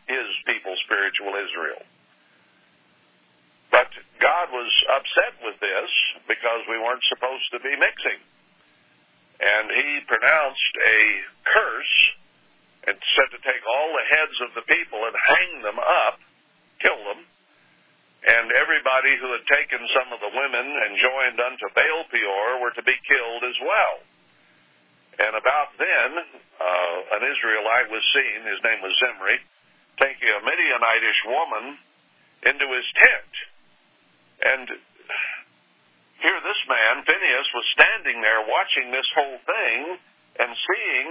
[0.08, 1.84] his people, spiritual Israel.
[3.72, 3.88] But
[4.20, 5.92] God was upset with this
[6.28, 8.20] because we weren't supposed to be mixing.
[9.40, 11.00] And he pronounced a
[11.48, 11.96] curse
[12.86, 16.20] and said to take all the heads of the people and hang them up,
[16.84, 17.26] kill them,
[18.22, 22.76] and everybody who had taken some of the women and joined unto Baal Peor were
[22.78, 23.96] to be killed as well.
[25.22, 26.10] And about then,
[26.62, 29.38] uh, an Israelite was seen, his name was Zimri,
[29.98, 31.66] taking a Midianitish woman
[32.46, 33.34] into his tent.
[34.42, 34.66] And
[36.22, 39.80] here this man, Phineas, was standing there watching this whole thing
[40.38, 41.08] and seeing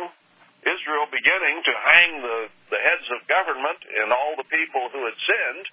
[0.62, 2.38] Israel beginning to hang the,
[2.70, 5.66] the heads of government and all the people who had sinned.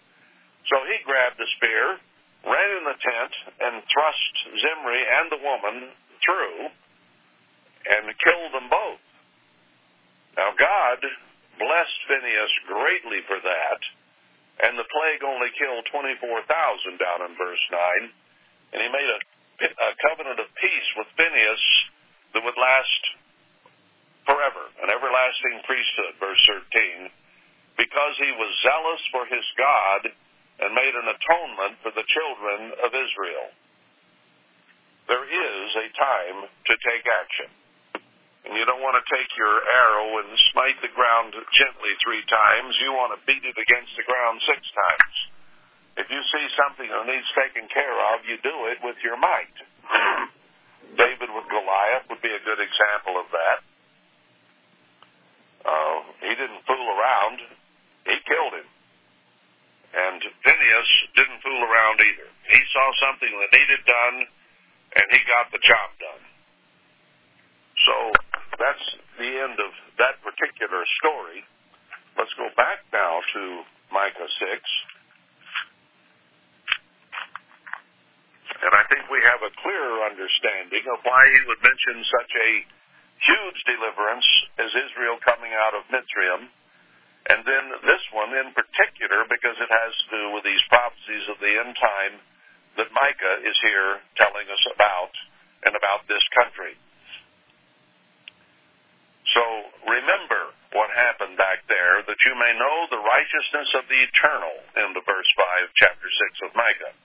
[0.66, 2.02] So he grabbed the spear,
[2.44, 5.78] ran in the tent, and thrust Zimri and the woman
[6.26, 6.74] through
[7.88, 9.04] and killed them both.
[10.36, 11.00] Now God
[11.58, 13.82] blessed Phineas greatly for that,
[14.66, 16.46] and the plague only killed 24,000
[17.00, 18.12] down in verse 9,
[18.74, 19.20] and he made a,
[19.66, 21.64] a covenant of peace with Phineas
[22.34, 23.02] that would last
[24.28, 27.10] forever, an everlasting priesthood, verse 13,
[27.80, 30.12] because he was zealous for his God
[30.60, 33.48] and made an atonement for the children of Israel.
[35.08, 37.50] There is a time to take action
[38.48, 42.80] and you don't want to take your arrow and smite the ground gently three times.
[42.80, 45.16] You want to beat it against the ground six times.
[46.00, 49.52] If you see something that needs taken care of, you do it with your might.
[50.96, 53.60] David with Goliath would be a good example of that.
[55.68, 57.44] Uh, he didn't fool around.
[58.08, 58.68] He killed him.
[59.94, 62.30] And Phineas didn't fool around either.
[62.52, 64.18] He saw something that needed done,
[65.00, 66.24] and he got the job done.
[67.88, 67.96] So
[68.60, 68.86] that's
[69.18, 71.46] the end of that particular story.
[72.18, 73.64] Let's go back now to
[73.94, 74.62] Micah 6.
[78.58, 82.50] And I think we have a clearer understanding of why he would mention such a
[83.22, 84.26] huge deliverance
[84.58, 86.50] as Israel coming out of Mitzrayim.
[87.28, 91.38] And then this one in particular, because it has to do with these prophecies of
[91.44, 92.16] the end time
[92.80, 95.12] that Micah is here telling us about
[95.68, 96.80] and about this country.
[99.36, 99.44] So
[99.84, 104.96] remember what happened back there, that you may know the righteousness of the eternal, in
[104.96, 106.96] the verse 5, chapter 6 of Micah.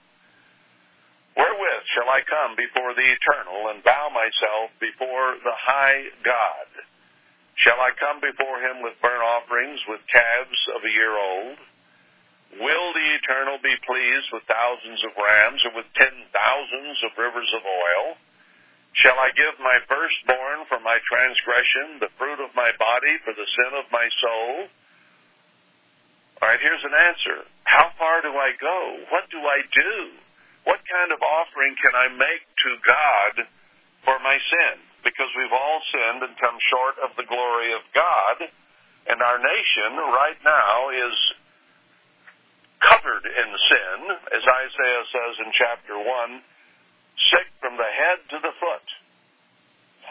[1.35, 6.69] Wherewith shall I come before the eternal and bow myself before the high God?
[7.55, 11.57] Shall I come before him with burnt offerings, with calves of a year old?
[12.59, 17.49] Will the eternal be pleased with thousands of rams or with ten thousands of rivers
[17.57, 18.17] of oil?
[18.93, 23.49] Shall I give my firstborn for my transgression, the fruit of my body for the
[23.57, 24.69] sin of my soul?
[26.41, 27.47] All right, here's an answer.
[27.65, 29.01] How far do I go?
[29.09, 29.93] What do I do?
[30.65, 33.33] What kind of offering can I make to God
[34.05, 34.77] for my sin?
[35.03, 38.47] Because we've all sinned and come short of the glory of God,
[39.07, 41.15] and our nation right now is
[42.79, 43.99] covered in sin,
[44.31, 46.41] as Isaiah says in chapter 1
[47.31, 48.87] sick from the head to the foot.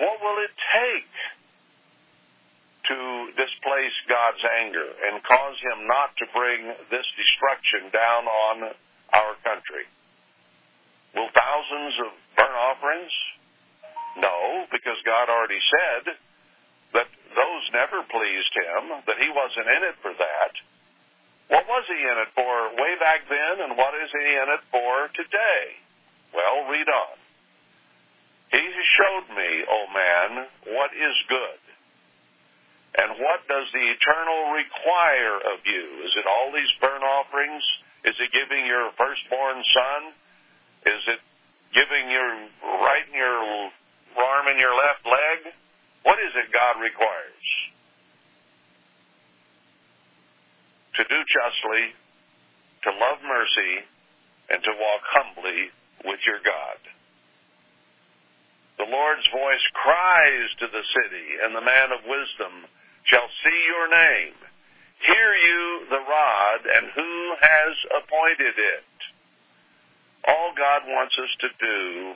[0.00, 1.14] What will it take
[2.88, 2.98] to
[3.36, 8.56] displace God's anger and cause Him not to bring this destruction down on
[9.12, 9.84] our country?
[11.14, 13.12] Will thousands of burnt offerings?
[14.16, 16.16] No, because God already said
[16.92, 20.52] that those never pleased Him, that He wasn't in it for that.
[21.48, 24.64] What was He in it for way back then, and what is He in it
[24.68, 25.80] for today?
[26.32, 27.16] Well, read on.
[28.52, 28.64] He
[29.00, 30.30] showed me, O man,
[30.76, 31.60] what is good.
[32.92, 36.04] And what does the eternal require of you?
[36.04, 37.64] Is it all these burnt offerings?
[38.04, 40.12] Is it giving your firstborn son?
[40.84, 41.20] Is it
[41.72, 42.28] giving your
[42.84, 43.72] right in your
[44.16, 45.54] arm and your left leg?
[46.02, 47.46] What is it God requires?
[50.98, 51.94] To do justly,
[52.84, 53.86] to love mercy,
[54.50, 55.70] and to walk humbly
[56.04, 56.80] with your God.
[58.78, 62.66] The Lord's voice cries to the city, and the man of wisdom
[63.04, 64.34] shall see your name.
[65.06, 68.92] Hear you the rod, and who has appointed it?
[70.26, 72.14] All God wants us to do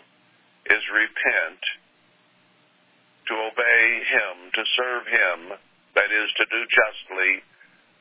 [0.70, 1.62] is repent,
[3.28, 5.58] to obey Him, to serve Him,
[5.94, 7.42] that is, to do justly,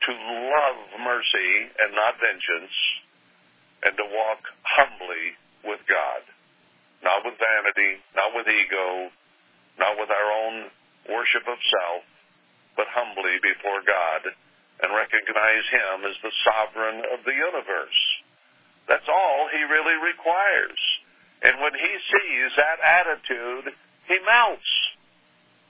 [0.06, 1.50] to love mercy
[1.80, 2.76] and not vengeance,
[3.84, 6.22] and to walk humbly with God.
[7.02, 9.10] Not with vanity, not with ego,
[9.78, 10.70] not with our own
[11.08, 12.04] worship of self,
[12.76, 14.32] but humbly before God
[14.82, 18.00] and recognize Him as the sovereign of the universe.
[18.88, 20.80] That's all He really requires.
[21.42, 23.72] And when He sees that attitude,
[24.08, 24.72] He melts.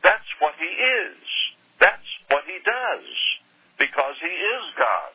[0.03, 1.23] That's what He is.
[1.81, 3.09] That's what He does.
[3.79, 5.13] Because He is God.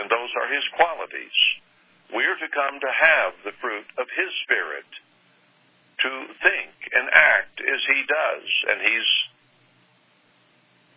[0.00, 1.38] And those are His qualities.
[2.14, 4.88] We're to come to have the fruit of His Spirit,
[6.02, 6.10] to
[6.42, 9.10] think and act as He does, and He's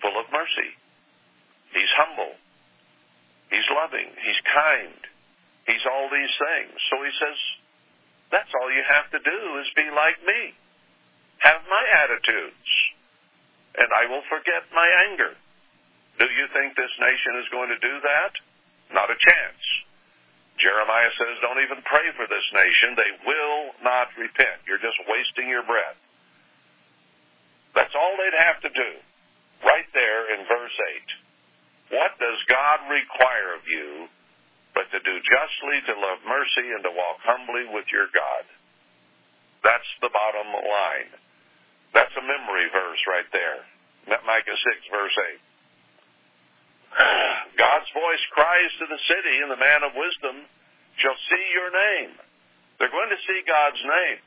[0.01, 0.71] full of mercy.
[1.73, 2.33] He's humble.
[3.49, 4.09] He's loving.
[4.09, 4.99] He's kind.
[5.67, 6.75] He's all these things.
[6.89, 7.39] So He says,
[8.33, 10.57] that's all you have to do is be like me.
[11.43, 12.71] Have my attitudes,
[13.75, 15.35] and I will forget my anger.
[16.15, 18.31] Do you think this nation is going to do that?
[18.95, 19.63] Not a chance.
[20.55, 22.95] Jeremiah says, don't even pray for this nation.
[22.95, 24.63] They will not repent.
[24.69, 25.99] You're just wasting your breath.
[27.73, 28.89] That's all they'd have to do.
[29.65, 30.77] Right there in verse
[31.91, 31.97] 8.
[31.97, 34.07] What does God require of you
[34.77, 38.45] but to do justly, to love mercy, and to walk humbly with your God?
[39.65, 41.11] That's the bottom line.
[41.93, 43.61] That's a memory verse right there.
[44.09, 45.17] Micah 6, verse
[46.97, 47.55] 8.
[47.63, 50.45] God's voice cries to the city, and the man of wisdom
[50.97, 52.13] shall see your name.
[52.77, 54.19] They're going to see God's name.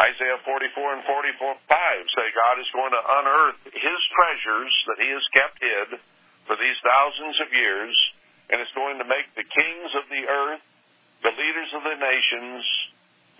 [0.00, 5.10] Isaiah 44 and 44, 5 say God is going to unearth his treasures that he
[5.12, 6.00] has kept hid
[6.46, 7.92] for these thousands of years,
[8.48, 10.64] and it's going to make the kings of the earth,
[11.22, 12.64] the leaders of the nations,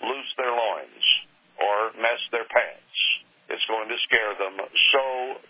[0.04, 1.04] loose their loins
[1.60, 2.98] or mess their pants.
[3.50, 4.54] It's going to scare them
[4.94, 5.06] so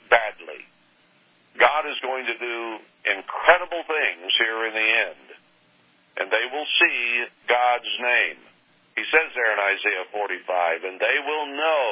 [0.08, 0.64] badly.
[1.60, 2.56] God is going to do
[3.04, 5.26] incredible things here in the end.
[6.16, 8.40] And they will see God's name.
[8.96, 11.88] He says there in Isaiah 45, and they will know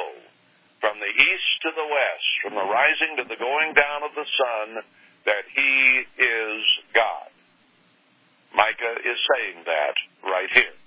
[0.81, 4.25] from the east to the west, from the rising to the going down of the
[4.25, 4.83] sun,
[5.25, 6.61] that He is
[6.93, 7.29] God.
[8.55, 9.95] Micah is saying that
[10.25, 10.77] right here.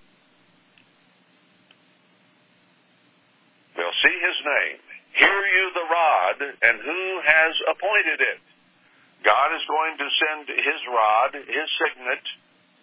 [3.76, 4.81] They'll see His name.
[5.22, 8.42] Hear you the rod, and who has appointed it?
[9.22, 12.26] God is going to send his rod, his signet,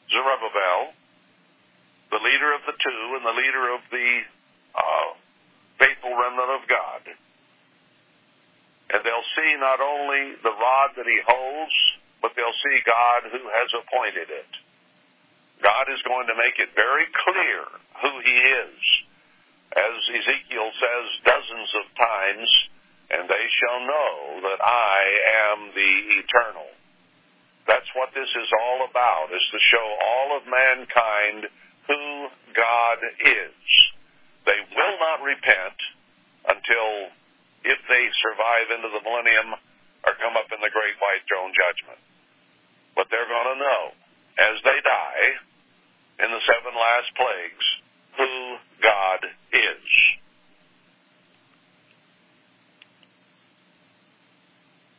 [0.07, 0.95] Zerubbabel,
[2.15, 4.09] the leader of the two and the leader of the
[4.71, 5.09] uh,
[5.83, 7.03] faithful remnant of God.
[8.89, 11.75] And they'll see not only the rod that he holds,
[12.21, 14.51] but they'll see God who has appointed it.
[15.61, 17.67] God is going to make it very clear
[17.99, 18.79] who He is.
[19.69, 22.49] As Ezekiel says dozens of times,
[23.09, 24.97] and they shall know that I
[25.49, 26.69] am the eternal.
[27.65, 31.49] That's what this is all about, is to show all of mankind
[31.85, 33.61] who God is.
[34.45, 35.77] They will not repent
[36.49, 37.13] until,
[37.65, 39.53] if they survive into the millennium,
[40.05, 42.01] or come up in the great white throne judgment.
[42.97, 43.83] But they're going to know,
[44.41, 45.25] as they die,
[46.25, 47.67] in the seven last plagues,
[48.19, 49.21] who God
[49.55, 49.87] is.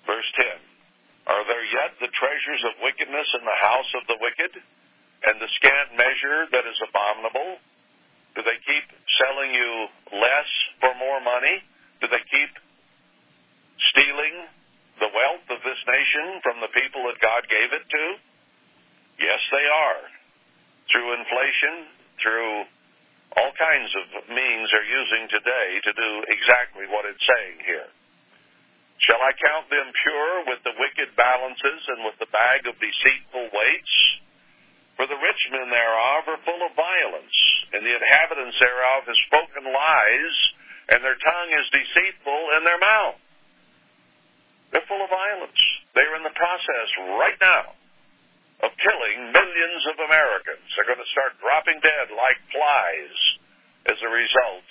[0.09, 4.57] Verse 10 Are there yet the treasures of wickedness in the house of the wicked,
[4.57, 7.61] and the scant measure that is abominable?
[8.35, 8.87] Do they keep
[9.21, 9.71] selling you
[10.16, 10.51] less
[10.81, 11.61] for more money?
[12.01, 12.53] Do they keep
[13.93, 14.49] stealing
[14.97, 18.05] the wealth of this nation from the people that God gave it to?
[19.21, 20.03] Yes, they are.
[20.89, 21.75] Through inflation,
[22.23, 22.64] through
[23.39, 27.91] all kinds of means they're using today to do exactly what it's saying here.
[29.07, 33.49] Shall I count them pure with the wicked balances and with the bag of deceitful
[33.55, 33.95] weights?
[34.99, 37.37] For the rich men thereof are full of violence,
[37.72, 40.37] and the inhabitants thereof have spoken lies,
[40.93, 43.16] and their tongue is deceitful in their mouth.
[44.74, 45.61] They're full of violence.
[45.97, 47.80] They're in the process right now
[48.61, 50.64] of killing millions of Americans.
[50.76, 53.16] They're going to start dropping dead like flies
[53.88, 54.68] as a result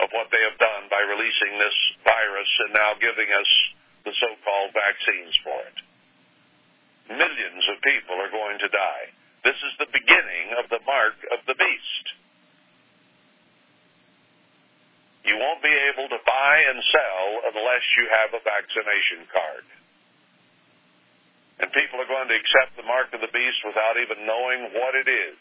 [0.00, 3.50] of what they have done by releasing this virus and now giving us
[4.04, 5.78] the so-called vaccines for it.
[7.16, 9.06] Millions of people are going to die.
[9.44, 12.06] This is the beginning of the mark of the beast.
[15.26, 19.66] You won't be able to buy and sell unless you have a vaccination card.
[21.56, 24.92] And people are going to accept the mark of the beast without even knowing what
[24.92, 25.40] it is.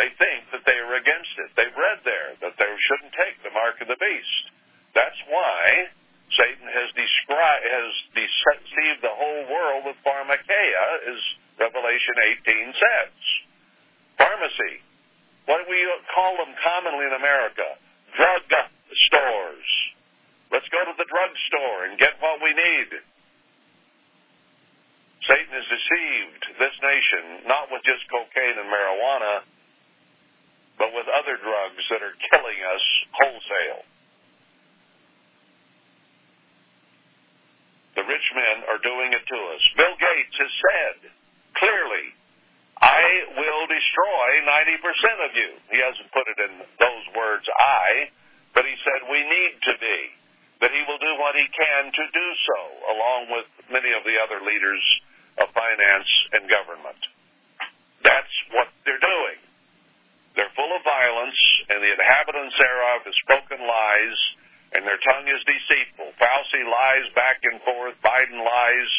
[0.00, 1.52] They think that they are against it.
[1.58, 4.44] They've read there that they shouldn't take the mark of the beast.
[4.96, 5.92] That's why
[6.38, 11.20] Satan has, has deceived the whole world with pharmakeia, as
[11.58, 12.16] Revelation
[12.48, 13.14] 18 says.
[14.16, 14.80] Pharmacy.
[15.44, 15.82] What do we
[16.14, 17.76] call them commonly in America?
[18.16, 18.46] Drug
[19.10, 19.70] stores.
[20.50, 22.90] Let's go to the drug store and get what we need.
[25.30, 29.46] Satan has deceived this nation, not with just cocaine and marijuana,
[30.74, 33.86] but with other drugs that are killing us wholesale.
[37.94, 39.62] The rich men are doing it to us.
[39.78, 40.98] Bill Gates has said
[41.62, 42.10] clearly,
[42.82, 45.50] I will destroy 90% of you.
[45.70, 48.10] He hasn't put it in those words, I,
[48.50, 49.98] but he said we need to be.
[50.58, 52.58] That he will do what he can to do so,
[52.98, 54.82] along with many of the other leaders
[55.38, 57.00] of finance and government.
[58.02, 59.38] That's what they're doing.
[60.36, 64.18] They're full of violence, and the inhabitants thereof have spoken lies,
[64.72, 66.14] and their tongue is deceitful.
[66.16, 68.92] Fauci lies back and forth, Biden lies.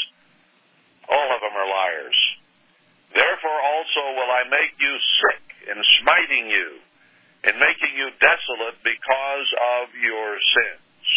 [1.08, 2.20] All of them are liars.
[3.16, 6.80] Therefore also will I make you sick in smiting you,
[7.44, 9.50] and making you desolate because
[9.82, 11.08] of your sins.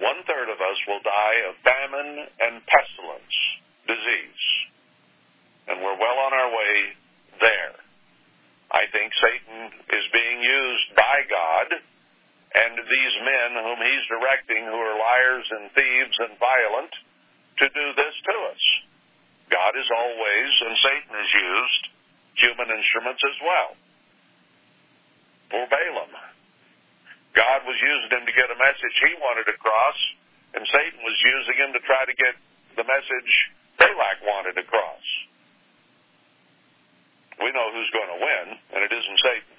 [0.00, 3.36] One third of us will die of famine and pestilence
[3.88, 4.44] disease.
[5.66, 6.76] And we're well on our way
[7.40, 7.74] there.
[8.68, 11.68] I think Satan is being used by God
[12.52, 16.92] and these men whom he's directing who are liars and thieves and violent
[17.60, 18.64] to do this to us.
[19.48, 21.82] God is always, and Satan is used,
[22.36, 23.72] human instruments as well.
[25.48, 26.12] For Balaam.
[27.32, 29.98] God was using him to get a message he wanted across,
[30.52, 32.36] and Satan was using him to try to get
[32.76, 33.32] the message
[33.78, 35.06] Balak wanted to cross.
[37.38, 39.56] We know who's going to win, and it isn't Satan.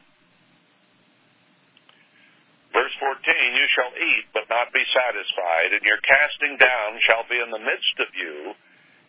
[2.76, 3.16] Verse 14,
[3.56, 7.64] You shall eat, but not be satisfied, and your casting down shall be in the
[7.64, 8.54] midst of you,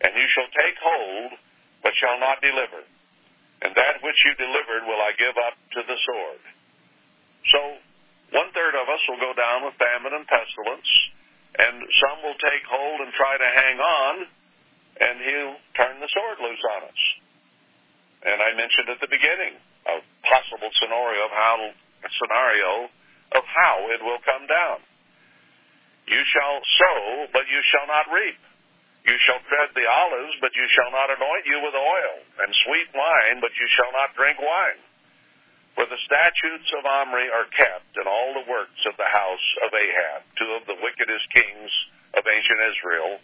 [0.01, 1.37] and you shall take hold,
[1.83, 2.87] but shall not deliver.
[3.61, 6.43] And that which you delivered will I give up to the sword.
[7.53, 7.61] So,
[8.33, 10.91] one third of us will go down with famine and pestilence,
[11.59, 14.15] and some will take hold and try to hang on,
[15.01, 17.03] and he'll turn the sword loose on us.
[18.20, 19.57] And I mentioned at the beginning
[19.88, 21.57] a possible scenario of how
[22.20, 22.92] scenario
[23.32, 24.82] of how it will come down.
[26.09, 28.40] You shall sow, but you shall not reap.
[29.07, 32.90] You shall tread the olives, but you shall not anoint you with oil, and sweet
[32.92, 34.82] wine, but you shall not drink wine.
[35.78, 39.70] For the statutes of Omri are kept, and all the works of the house of
[39.72, 41.72] Ahab, two of the wickedest kings
[42.12, 43.22] of ancient Israel,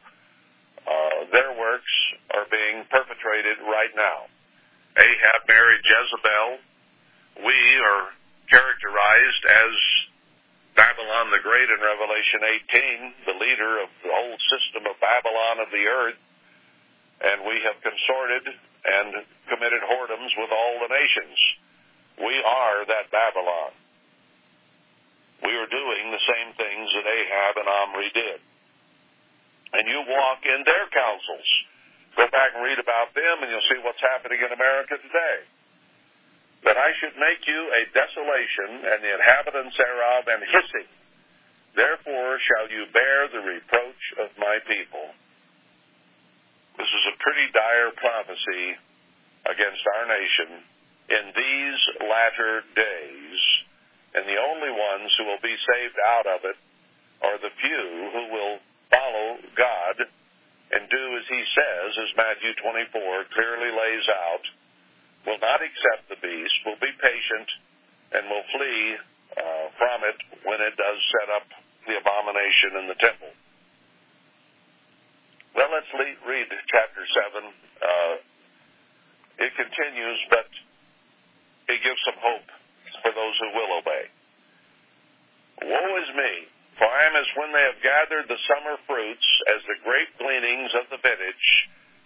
[0.87, 1.95] uh, their works
[2.30, 4.30] are being perpetrated right now.
[4.97, 6.49] Ahab married Jezebel.
[7.45, 8.14] We are
[8.49, 9.74] characterized as
[10.78, 12.41] Babylon the Great in Revelation
[13.26, 16.20] 18, the leader of the whole system of Babylon of the earth,
[17.20, 21.39] and we have consorted and committed whoredoms with all the nations.
[22.20, 23.72] We are that Babylon.
[25.45, 28.41] We are doing the same things that Ahab and Omri did.
[29.76, 31.50] And you walk in their counsels.
[32.16, 35.38] Go back and read about them, and you'll see what's happening in America today.
[36.64, 40.88] That I should make you a desolation, and the inhabitants thereof an hissing.
[41.76, 45.12] Therefore shall you bear the reproach of my people.
[46.80, 48.80] This is a pretty dire prophecy
[49.44, 50.64] against our nation
[51.12, 53.40] in these latter days,
[54.16, 56.56] and the only ones who will be saved out of it
[57.20, 58.56] are the few who will
[58.97, 59.97] follow God
[60.72, 64.44] and do as he says, as Matthew 24 clearly lays out,
[65.28, 67.49] will not accept the beast, will be patient,
[68.16, 68.82] and will flee
[69.36, 71.47] uh, from it when it does set up
[71.86, 73.30] the abomination in the temple.
[75.55, 77.47] Well, let's read chapter 7.
[77.47, 78.14] Uh,
[79.38, 80.49] it continues, but
[81.68, 82.49] it gives some hope
[83.03, 84.05] for those who will obey.
[85.62, 86.32] Woe is me,
[86.76, 90.72] for I am as when they have gathered the summer fruits, as the grape gleanings
[90.76, 91.48] of the vintage.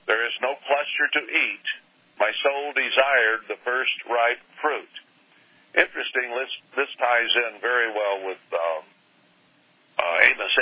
[0.07, 1.67] There is no cluster to eat.
[2.19, 4.95] My soul desired the first ripe fruit.
[5.75, 8.83] Interesting, this, this ties in very well with um,
[9.99, 10.57] uh, Amos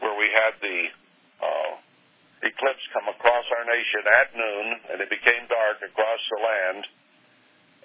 [0.00, 0.78] 8, where we had the
[1.40, 1.72] uh,
[2.44, 6.82] eclipse come across our nation at noon, and it became dark across the land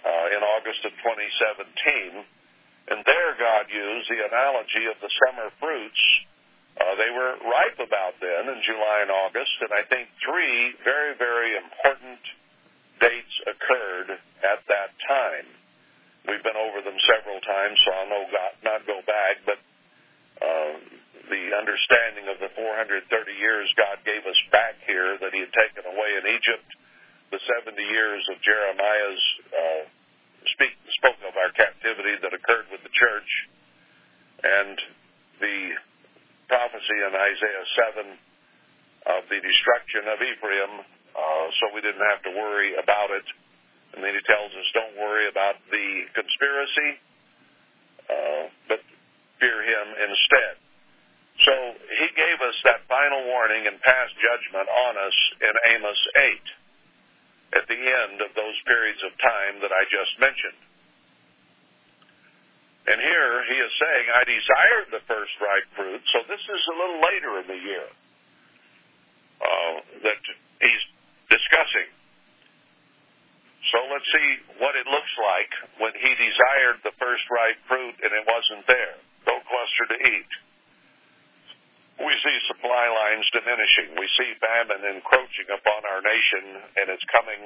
[0.03, 2.23] uh, in August of 2017.
[2.89, 6.01] And there, God used the analogy of the summer fruits.
[6.79, 11.13] Uh, they were ripe about then in July and August, and I think three very,
[11.19, 12.19] very important
[12.99, 15.47] dates occurred at that time.
[16.25, 18.21] We've been over them several times, so I'll no,
[18.63, 19.59] not go back, but
[20.41, 20.73] uh,
[21.29, 25.85] the understanding of the 430 years God gave us back here that He had taken
[25.85, 26.69] away in Egypt,
[27.31, 29.83] the 70 years of Jeremiah's uh,
[30.55, 33.29] speak, spoke of our captivity that occurred with the church,
[34.41, 34.77] and
[35.39, 35.77] the
[36.49, 38.17] prophecy in Isaiah 7
[39.17, 40.73] of the destruction of Ephraim,
[41.13, 43.25] uh, so we didn't have to worry about it.
[43.93, 46.91] And then he tells us, don't worry about the conspiracy,
[48.07, 48.79] uh, but
[49.39, 50.55] fear him instead.
[51.43, 56.60] So he gave us that final warning and passed judgment on us in Amos 8
[57.53, 60.61] at the end of those periods of time that I just mentioned.
[62.87, 66.75] And here he is saying, I desired the first ripe fruit, so this is a
[66.79, 67.87] little later in the year
[69.41, 70.21] uh, that
[70.63, 70.83] he's
[71.29, 71.89] discussing.
[73.69, 78.11] So let's see what it looks like when he desired the first ripe fruit and
[78.11, 78.97] it wasn't there.
[79.29, 80.31] No cluster to eat
[82.01, 83.97] we see supply lines diminishing.
[83.97, 86.43] We see famine encroaching upon our nation,
[86.81, 87.41] and it's coming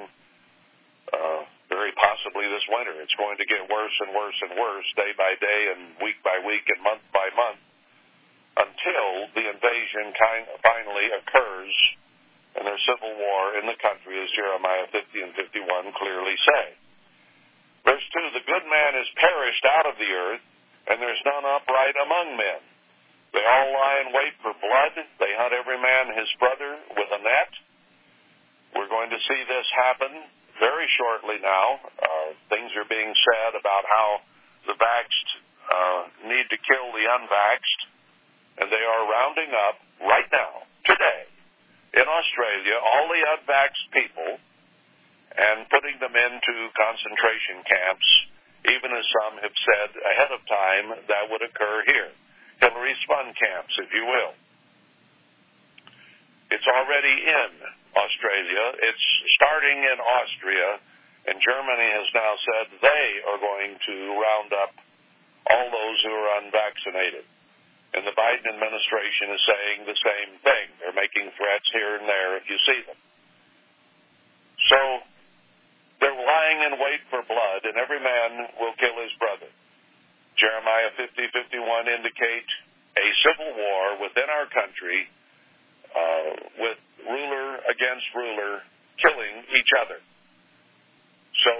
[1.12, 2.96] uh, very possibly this winter.
[3.00, 6.40] It's going to get worse and worse and worse day by day and week by
[6.42, 7.62] week and month by month
[8.56, 11.76] until the invasion kind of finally occurs
[12.56, 16.64] and there's civil war in the country, as Jeremiah 50 and 51 clearly say.
[17.84, 20.44] Verse 2 The good man is perished out of the earth,
[20.88, 22.60] and there's none upright among men.
[23.36, 24.96] They all lie in wait for blood.
[24.96, 27.52] They hunt every man his brother with a net.
[28.72, 30.24] We're going to see this happen
[30.56, 31.84] very shortly now.
[32.00, 34.08] Uh, things are being said about how
[34.64, 35.30] the vaxxed
[35.68, 36.00] uh,
[36.32, 37.80] need to kill the unvaxxed,
[38.56, 41.28] and they are rounding up right now, today,
[41.92, 44.40] in Australia, all the unvaxxed people
[45.36, 48.08] and putting them into concentration camps,
[48.72, 52.16] even as some have said ahead of time that would occur here.
[52.60, 54.32] Hillary Spun camps, if you will.
[56.50, 57.50] It's already in
[57.96, 58.64] Australia.
[58.80, 60.78] It's starting in Austria,
[61.26, 64.72] and Germany has now said they are going to round up
[65.50, 67.26] all those who are unvaccinated.
[67.94, 70.66] And the Biden administration is saying the same thing.
[70.78, 72.98] They're making threats here and there if you see them.
[74.68, 74.80] So
[76.00, 79.48] they're lying in wait for blood, and every man will kill his brother.
[80.36, 82.48] Jeremiah 50, 51 indicate
[82.96, 85.08] a civil war within our country
[85.92, 86.30] uh,
[86.60, 86.78] with
[87.08, 88.60] ruler against ruler
[89.00, 90.00] killing each other.
[91.44, 91.52] So,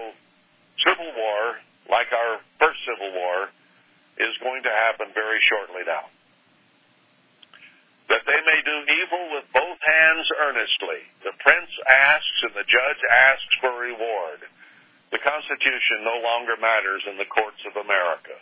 [0.85, 3.49] civil war, like our first civil war,
[4.17, 6.09] is going to happen very shortly now.
[8.09, 11.03] that they may do evil with both hands earnestly.
[11.27, 14.47] The prince asks and the judge asks for reward.
[15.11, 18.39] The Constitution no longer matters in the courts of America.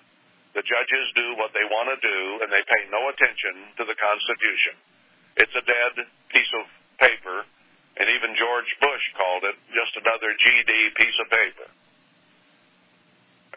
[0.55, 3.99] The judges do what they want to do and they pay no attention to the
[3.99, 4.79] Constitution.
[5.35, 6.71] It's a dead piece of
[7.03, 7.43] paper,
[7.99, 11.67] and even George Bush called it just another GD piece of paper.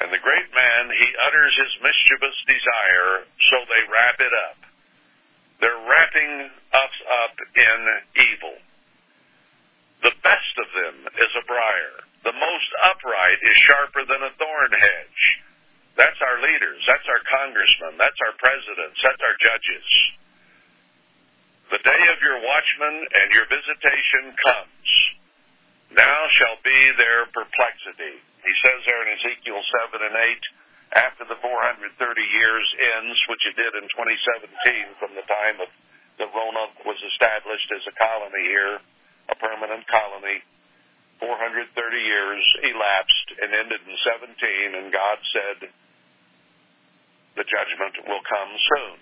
[0.02, 4.60] And the great man, he utters his mischievous desire, so they wrap it up.
[5.62, 6.96] They're wrapping us
[7.26, 7.80] up in
[8.14, 8.58] evil.
[10.06, 12.06] The best of them is a briar.
[12.26, 15.47] The most upright is sharper than a thorn hedge.
[15.98, 16.80] That's our leaders.
[16.86, 17.98] That's our congressmen.
[17.98, 18.98] That's our presidents.
[19.02, 19.88] That's our judges.
[21.74, 24.88] The day of your watchman and your visitation comes.
[25.92, 28.22] Now shall be their perplexity.
[28.46, 30.16] He says there in Ezekiel 7 and
[30.96, 35.68] 8, after the 430 years ends, which it did in 2017 from the time of
[36.22, 38.80] the Roanoke was established as a colony here,
[39.28, 40.46] a permanent colony.
[41.20, 45.58] 430 years elapsed and ended in 17, and God said,
[47.38, 48.96] the judgment will come soon.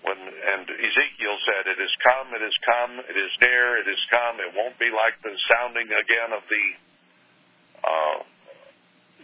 [0.00, 4.00] When, and Ezekiel said, It is come, it is come, it is near, it is
[4.08, 4.40] come.
[4.40, 6.64] It won't be like the sounding again of the
[7.84, 8.18] uh,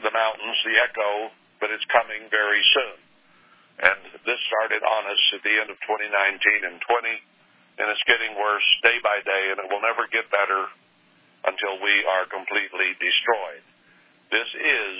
[0.04, 2.96] the mountains, the echo, but it's coming very soon.
[3.80, 8.36] And this started on us at the end of 2019 and 20, and it's getting
[8.36, 10.68] worse day by day, and it will never get better
[11.48, 13.64] until we are completely destroyed.
[14.32, 14.96] This is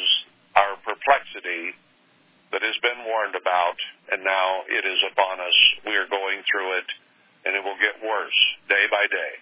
[0.57, 1.77] our perplexity
[2.53, 3.79] that has been warned about,
[4.13, 5.59] and now it is upon us.
[5.83, 6.89] We are going through it,
[7.47, 8.39] and it will get worse
[8.71, 9.33] day by day.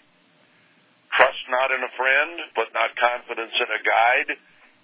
[1.17, 4.31] Trust not in a friend, put not confidence in a guide.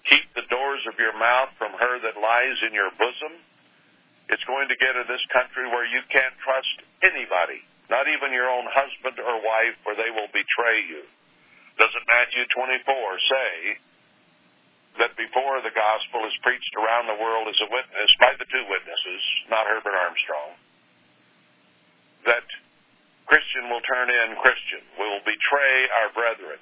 [0.07, 3.35] Keep the doors of your mouth from her that lies in your bosom.
[4.31, 8.47] It's going to get in this country where you can't trust anybody, not even your
[8.47, 11.03] own husband or wife, or they will betray you.
[11.83, 12.87] Doesn't Matthew 24
[13.27, 13.81] say,
[14.99, 18.65] that before the gospel is preached around the world as a witness by the two
[18.67, 20.51] witnesses, not Herbert Armstrong,
[22.27, 22.47] that
[23.31, 26.59] Christian will turn in Christian, will betray our brethren.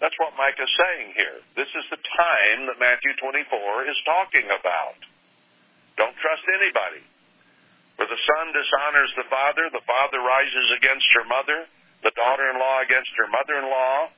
[0.00, 1.38] That's what Micah is saying here.
[1.54, 4.98] This is the time that Matthew 24 is talking about.
[6.00, 7.04] Don't trust anybody.
[8.00, 11.68] For the son dishonors the father, the father rises against her mother,
[12.02, 14.10] the daughter in law against her mother in law.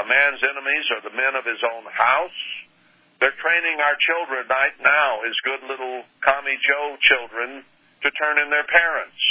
[0.00, 2.40] A man's enemies are the men of his own house.
[3.20, 7.64] They're training our children right now as good little commie Joe children
[8.02, 9.22] to turn in their parents.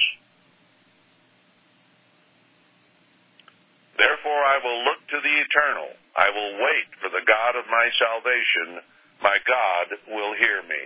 [3.98, 5.90] Therefore I will look to the eternal.
[6.18, 8.82] I will wait for the God of my salvation.
[9.22, 10.84] My God will hear me.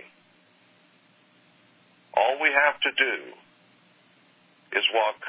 [2.14, 3.14] All we have to do
[4.76, 5.20] is walk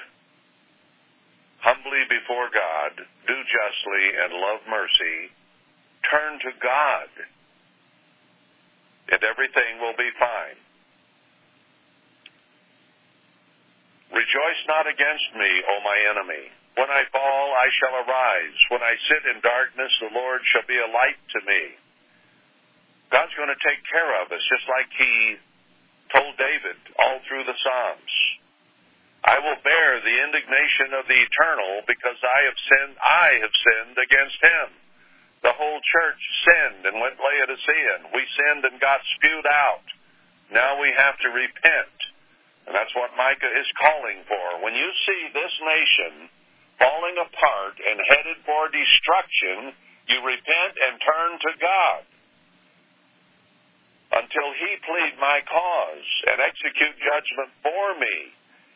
[1.62, 5.30] humbly before God, do justly, and love mercy.
[6.10, 7.10] Turn to God
[9.12, 10.58] and everything will be fine.
[14.12, 16.46] Rejoice not against me, O my enemy.
[16.76, 18.58] When I fall, I shall arise.
[18.72, 21.76] When I sit in darkness, the Lord shall be a light to me.
[23.12, 25.36] God's going to take care of us, just like He
[26.16, 28.14] told David all through the Psalms.
[29.28, 33.98] I will bear the indignation of the eternal because I have sinned, I have sinned
[34.00, 34.68] against Him
[35.42, 38.14] the whole church sinned and went Laodicean.
[38.14, 39.86] We sinned and got spewed out.
[40.54, 41.98] Now we have to repent.
[42.70, 44.62] And that's what Micah is calling for.
[44.62, 46.30] When you see this nation
[46.78, 49.74] falling apart and headed for destruction,
[50.06, 52.02] you repent and turn to God
[54.12, 58.36] until he plead my cause and execute judgment for me.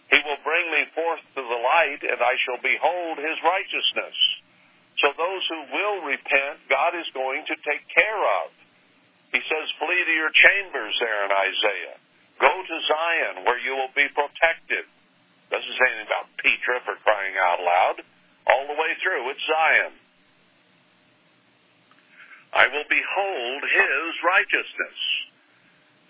[0.09, 4.17] He will bring me forth to the light, and I shall behold his righteousness.
[5.03, 8.51] So those who will repent, God is going to take care of.
[9.35, 11.97] He says, flee to your chambers there in Isaiah.
[12.39, 14.87] Go to Zion where you will be protected.
[15.51, 17.97] Doesn't say anything about Petra for crying out loud.
[18.47, 19.93] All the way through, it's Zion.
[22.55, 24.99] I will behold his righteousness.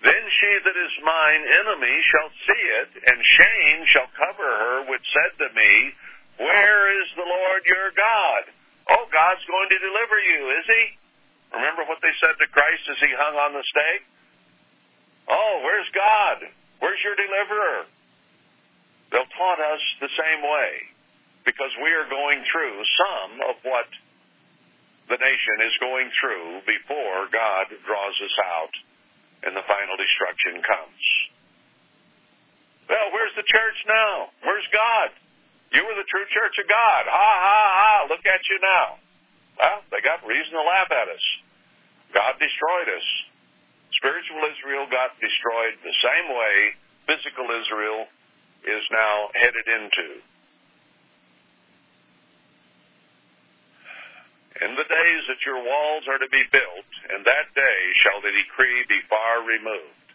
[0.06, 5.02] Then she that is mine enemy shall see it, and shame shall cover her, which
[5.10, 5.72] said to me,
[6.38, 8.44] Where is the Lord your God?
[8.90, 10.84] Oh, God's going to deliver you, is He?
[11.54, 14.06] Remember what they said to Christ as He hung on the stake?
[15.30, 16.46] Oh, where's God?
[16.80, 17.90] Where's your deliverer?
[19.10, 20.92] They'll taunt us the same way
[21.46, 23.90] because we are going through some of what
[25.10, 28.74] the nation is going through before God draws us out
[29.46, 31.06] and the final destruction comes.
[32.90, 34.34] Well, where's the church now?
[34.42, 35.10] Where's God?
[35.76, 37.04] You were the true church of God.
[37.04, 37.94] Ha, ha, ha.
[38.08, 38.96] Look at you now.
[39.60, 41.26] Well, they got reason to laugh at us.
[42.16, 43.08] God destroyed us.
[44.00, 46.80] Spiritual Israel got destroyed the same way
[47.12, 48.08] physical Israel
[48.64, 50.24] is now headed into.
[54.64, 58.32] In the days that your walls are to be built, in that day shall the
[58.32, 60.08] decree be far removed.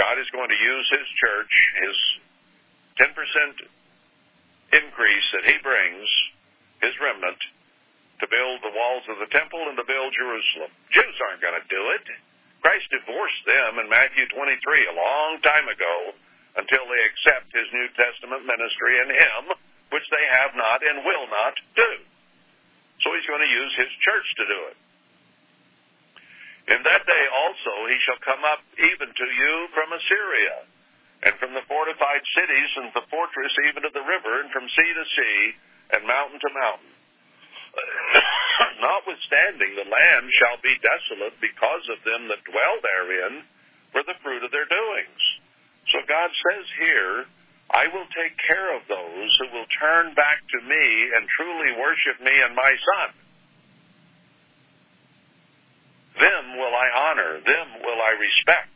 [0.00, 1.52] God is going to use His church,
[1.84, 1.96] His
[3.04, 3.68] 10%
[4.74, 6.08] increase that He brings,
[6.82, 7.38] His remnant,
[8.20, 10.70] to build the walls of the temple and to build Jerusalem.
[10.90, 12.06] Jews aren't going to do it.
[12.62, 14.58] Christ divorced them in Matthew 23
[14.90, 16.16] a long time ago
[16.56, 19.42] until they accept His New Testament ministry in Him,
[19.90, 21.92] which they have not and will not do.
[23.04, 24.78] So he's going to use his church to do it.
[26.64, 30.64] In that day also he shall come up even to you from Assyria,
[31.24, 34.90] and from the fortified cities and the fortress even to the river, and from sea
[34.92, 35.40] to sea,
[35.96, 36.92] and mountain to mountain.
[38.84, 43.42] Notwithstanding, the land shall be desolate because of them that dwell therein,
[43.96, 45.22] for the fruit of their doings.
[45.94, 47.14] So God says here,
[47.72, 50.84] I will take care of those who will turn back to me
[51.16, 53.10] and truly worship me and my Son.
[56.20, 58.73] Them will I honor, them will I respect.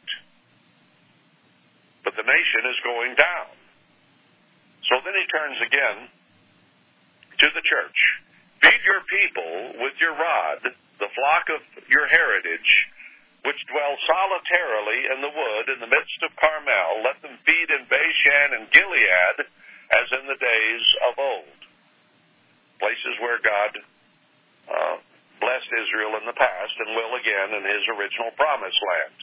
[2.19, 3.55] The nation is going down.
[4.91, 5.99] So then he turns again
[7.39, 7.99] to the church.
[8.59, 10.67] Feed your people with your rod,
[10.99, 12.71] the flock of your heritage,
[13.47, 17.87] which dwell solitarily in the wood in the midst of Carmel, let them feed in
[17.87, 19.37] Bashan and Gilead
[19.95, 21.59] as in the days of old.
[22.83, 23.73] Places where God
[24.67, 24.97] uh,
[25.39, 29.17] blessed Israel in the past and will again in his original promised land.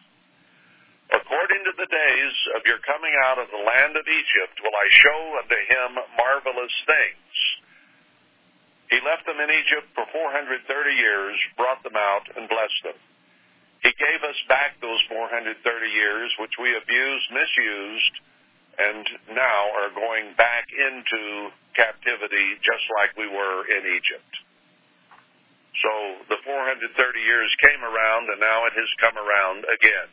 [1.13, 4.87] According to the days of your coming out of the land of Egypt will I
[4.89, 7.33] show unto him marvelous things.
[8.89, 12.99] He left them in Egypt for 430 years, brought them out, and blessed them.
[13.81, 18.15] He gave us back those 430 years, which we abused, misused,
[18.77, 19.05] and
[19.37, 24.33] now are going back into captivity just like we were in Egypt.
[25.83, 25.91] So
[26.33, 26.87] the 430
[27.19, 30.09] years came around, and now it has come around again.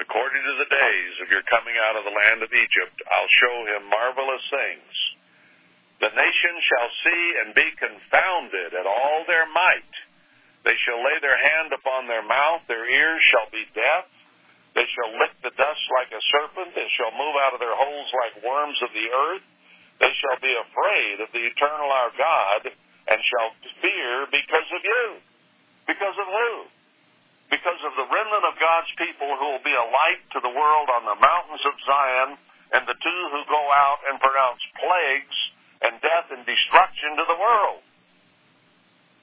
[0.00, 3.56] According to the days of your coming out of the land of Egypt, I'll show
[3.70, 4.94] him marvelous things.
[6.02, 9.94] The nation shall see and be confounded at all their might
[10.64, 14.08] they shall lay their hand upon their mouth, their ears shall be deaf.
[14.72, 16.72] They shall lick the dust like a serpent.
[16.74, 19.44] They shall move out of their holes like worms of the earth.
[20.00, 23.52] They shall be afraid of the eternal our God and shall
[23.84, 25.04] fear because of you.
[25.86, 26.52] Because of who?
[27.54, 30.90] Because of the remnant of God's people who will be a light to the world
[30.90, 32.34] on the mountains of Zion
[32.74, 35.38] and the two who go out and pronounce plagues
[35.86, 37.86] and death and destruction to the world.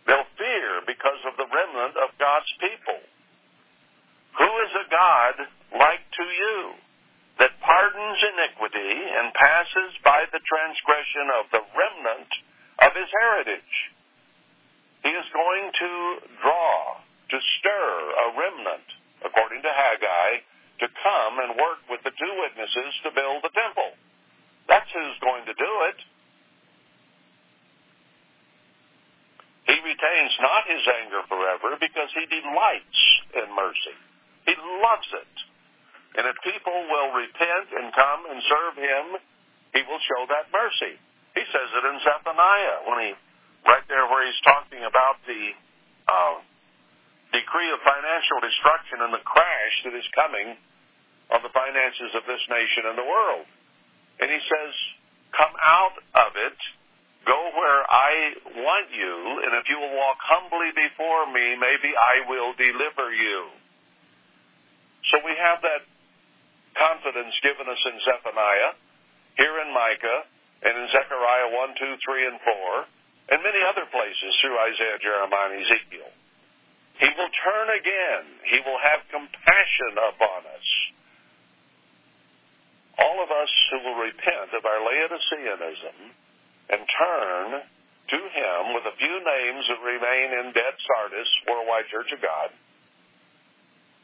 [0.07, 3.03] They'll fear because of the remnant of God's people.
[4.39, 5.35] Who is a God
[5.75, 6.79] like to you
[7.35, 12.31] that pardons iniquity and passes by the transgression of the remnant
[12.79, 13.75] of his heritage?
[15.03, 15.91] He is going to
[16.39, 17.00] draw,
[17.31, 18.87] to stir a remnant,
[19.23, 20.43] according to Haggai,
[20.83, 23.95] to come and work with the two witnesses to build the temple.
[24.67, 25.99] That's who's going to do it.
[29.71, 33.01] He retains not his anger forever because he delights
[33.39, 33.97] in mercy.
[34.49, 35.35] He loves it.
[36.17, 39.05] And if people will repent and come and serve him,
[39.71, 40.99] he will show that mercy.
[41.37, 43.11] He says it in Zephaniah when he,
[43.63, 45.55] right there where he's talking about the
[46.11, 46.35] uh,
[47.31, 50.55] decree of financial destruction and the crash that is coming
[51.31, 53.47] on the finances of this nation and the world.
[54.19, 54.71] And he says,
[55.31, 55.95] come out
[56.27, 56.59] of it
[57.21, 58.13] Go where I
[58.65, 63.53] want you, and if you will walk humbly before me, maybe I will deliver you.
[65.13, 65.85] So we have that
[66.73, 68.73] confidence given us in Zephaniah,
[69.37, 70.25] here in Micah,
[70.65, 75.53] and in Zechariah 1, 2, 3, and 4, and many other places through Isaiah, Jeremiah,
[75.53, 76.09] and Ezekiel.
[77.01, 78.23] He will turn again.
[78.45, 80.67] He will have compassion upon us.
[83.01, 85.97] All of us who will repent of our Laodiceanism
[86.69, 92.13] and turn to Him with a few names that remain in dead Sardis, Worldwide Church
[92.13, 92.53] of God,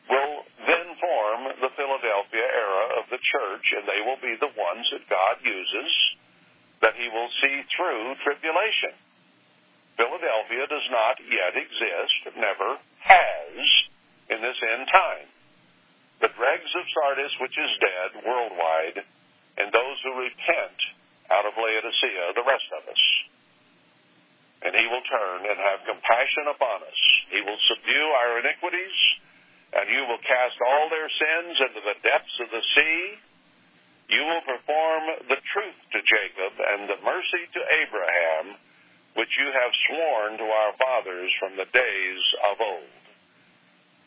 [0.09, 4.89] will then form the Philadelphia era of the church, and they will be the ones
[4.89, 5.91] that God uses
[6.81, 8.97] that He will see through tribulation.
[9.97, 13.57] Philadelphia does not yet exist, never has,
[14.29, 15.27] in this end time.
[16.21, 19.01] The dregs of Sardis, which is dead worldwide,
[19.57, 20.79] and those who repent
[21.33, 23.03] out of Laodicea, the rest of us.
[24.65, 26.99] And he will turn and have compassion upon us.
[27.29, 28.97] He will subdue our iniquities,
[29.73, 33.01] and you will cast all their sins into the depths of the sea.
[34.09, 38.57] You will perform the truth to Jacob and the mercy to Abraham,
[39.17, 42.23] which you have sworn to our fathers from the days
[42.53, 42.93] of old.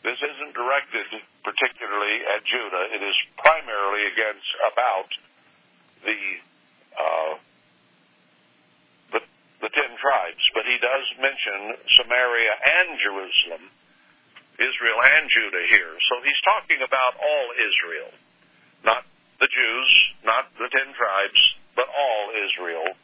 [0.07, 2.95] This isn't directed particularly at Judah.
[2.95, 5.09] It is primarily against about
[6.07, 6.19] the
[6.95, 7.33] uh,
[9.11, 9.21] the,
[9.67, 13.63] the ten tribes, but he does mention Samaria and Jerusalem,
[14.63, 15.93] Israel and Judah here.
[16.07, 18.11] So he's talking about all Israel,
[18.87, 19.03] not
[19.43, 19.91] the Jews,
[20.23, 21.41] not the ten tribes,
[21.75, 22.95] but all Israel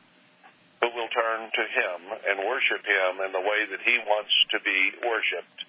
[0.81, 1.99] who will turn to him
[2.29, 5.59] and worship him in the way that he wants to be worshiped.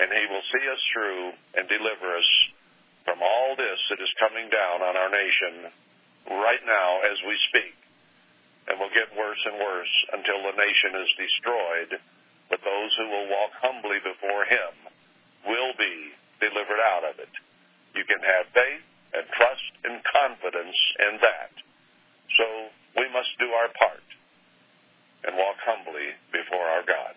[0.00, 1.24] And he will see us through
[1.60, 2.30] and deliver us
[3.04, 5.68] from all this that is coming down on our nation
[6.40, 7.76] right now as we speak.
[8.68, 11.92] And will get worse and worse until the nation is destroyed.
[12.48, 14.72] But those who will walk humbly before Him
[15.44, 17.32] will be delivered out of it.
[17.92, 21.52] You can have faith and trust and confidence in that.
[22.38, 22.46] So
[22.96, 24.06] we must do our part
[25.26, 27.16] and walk humbly before our God.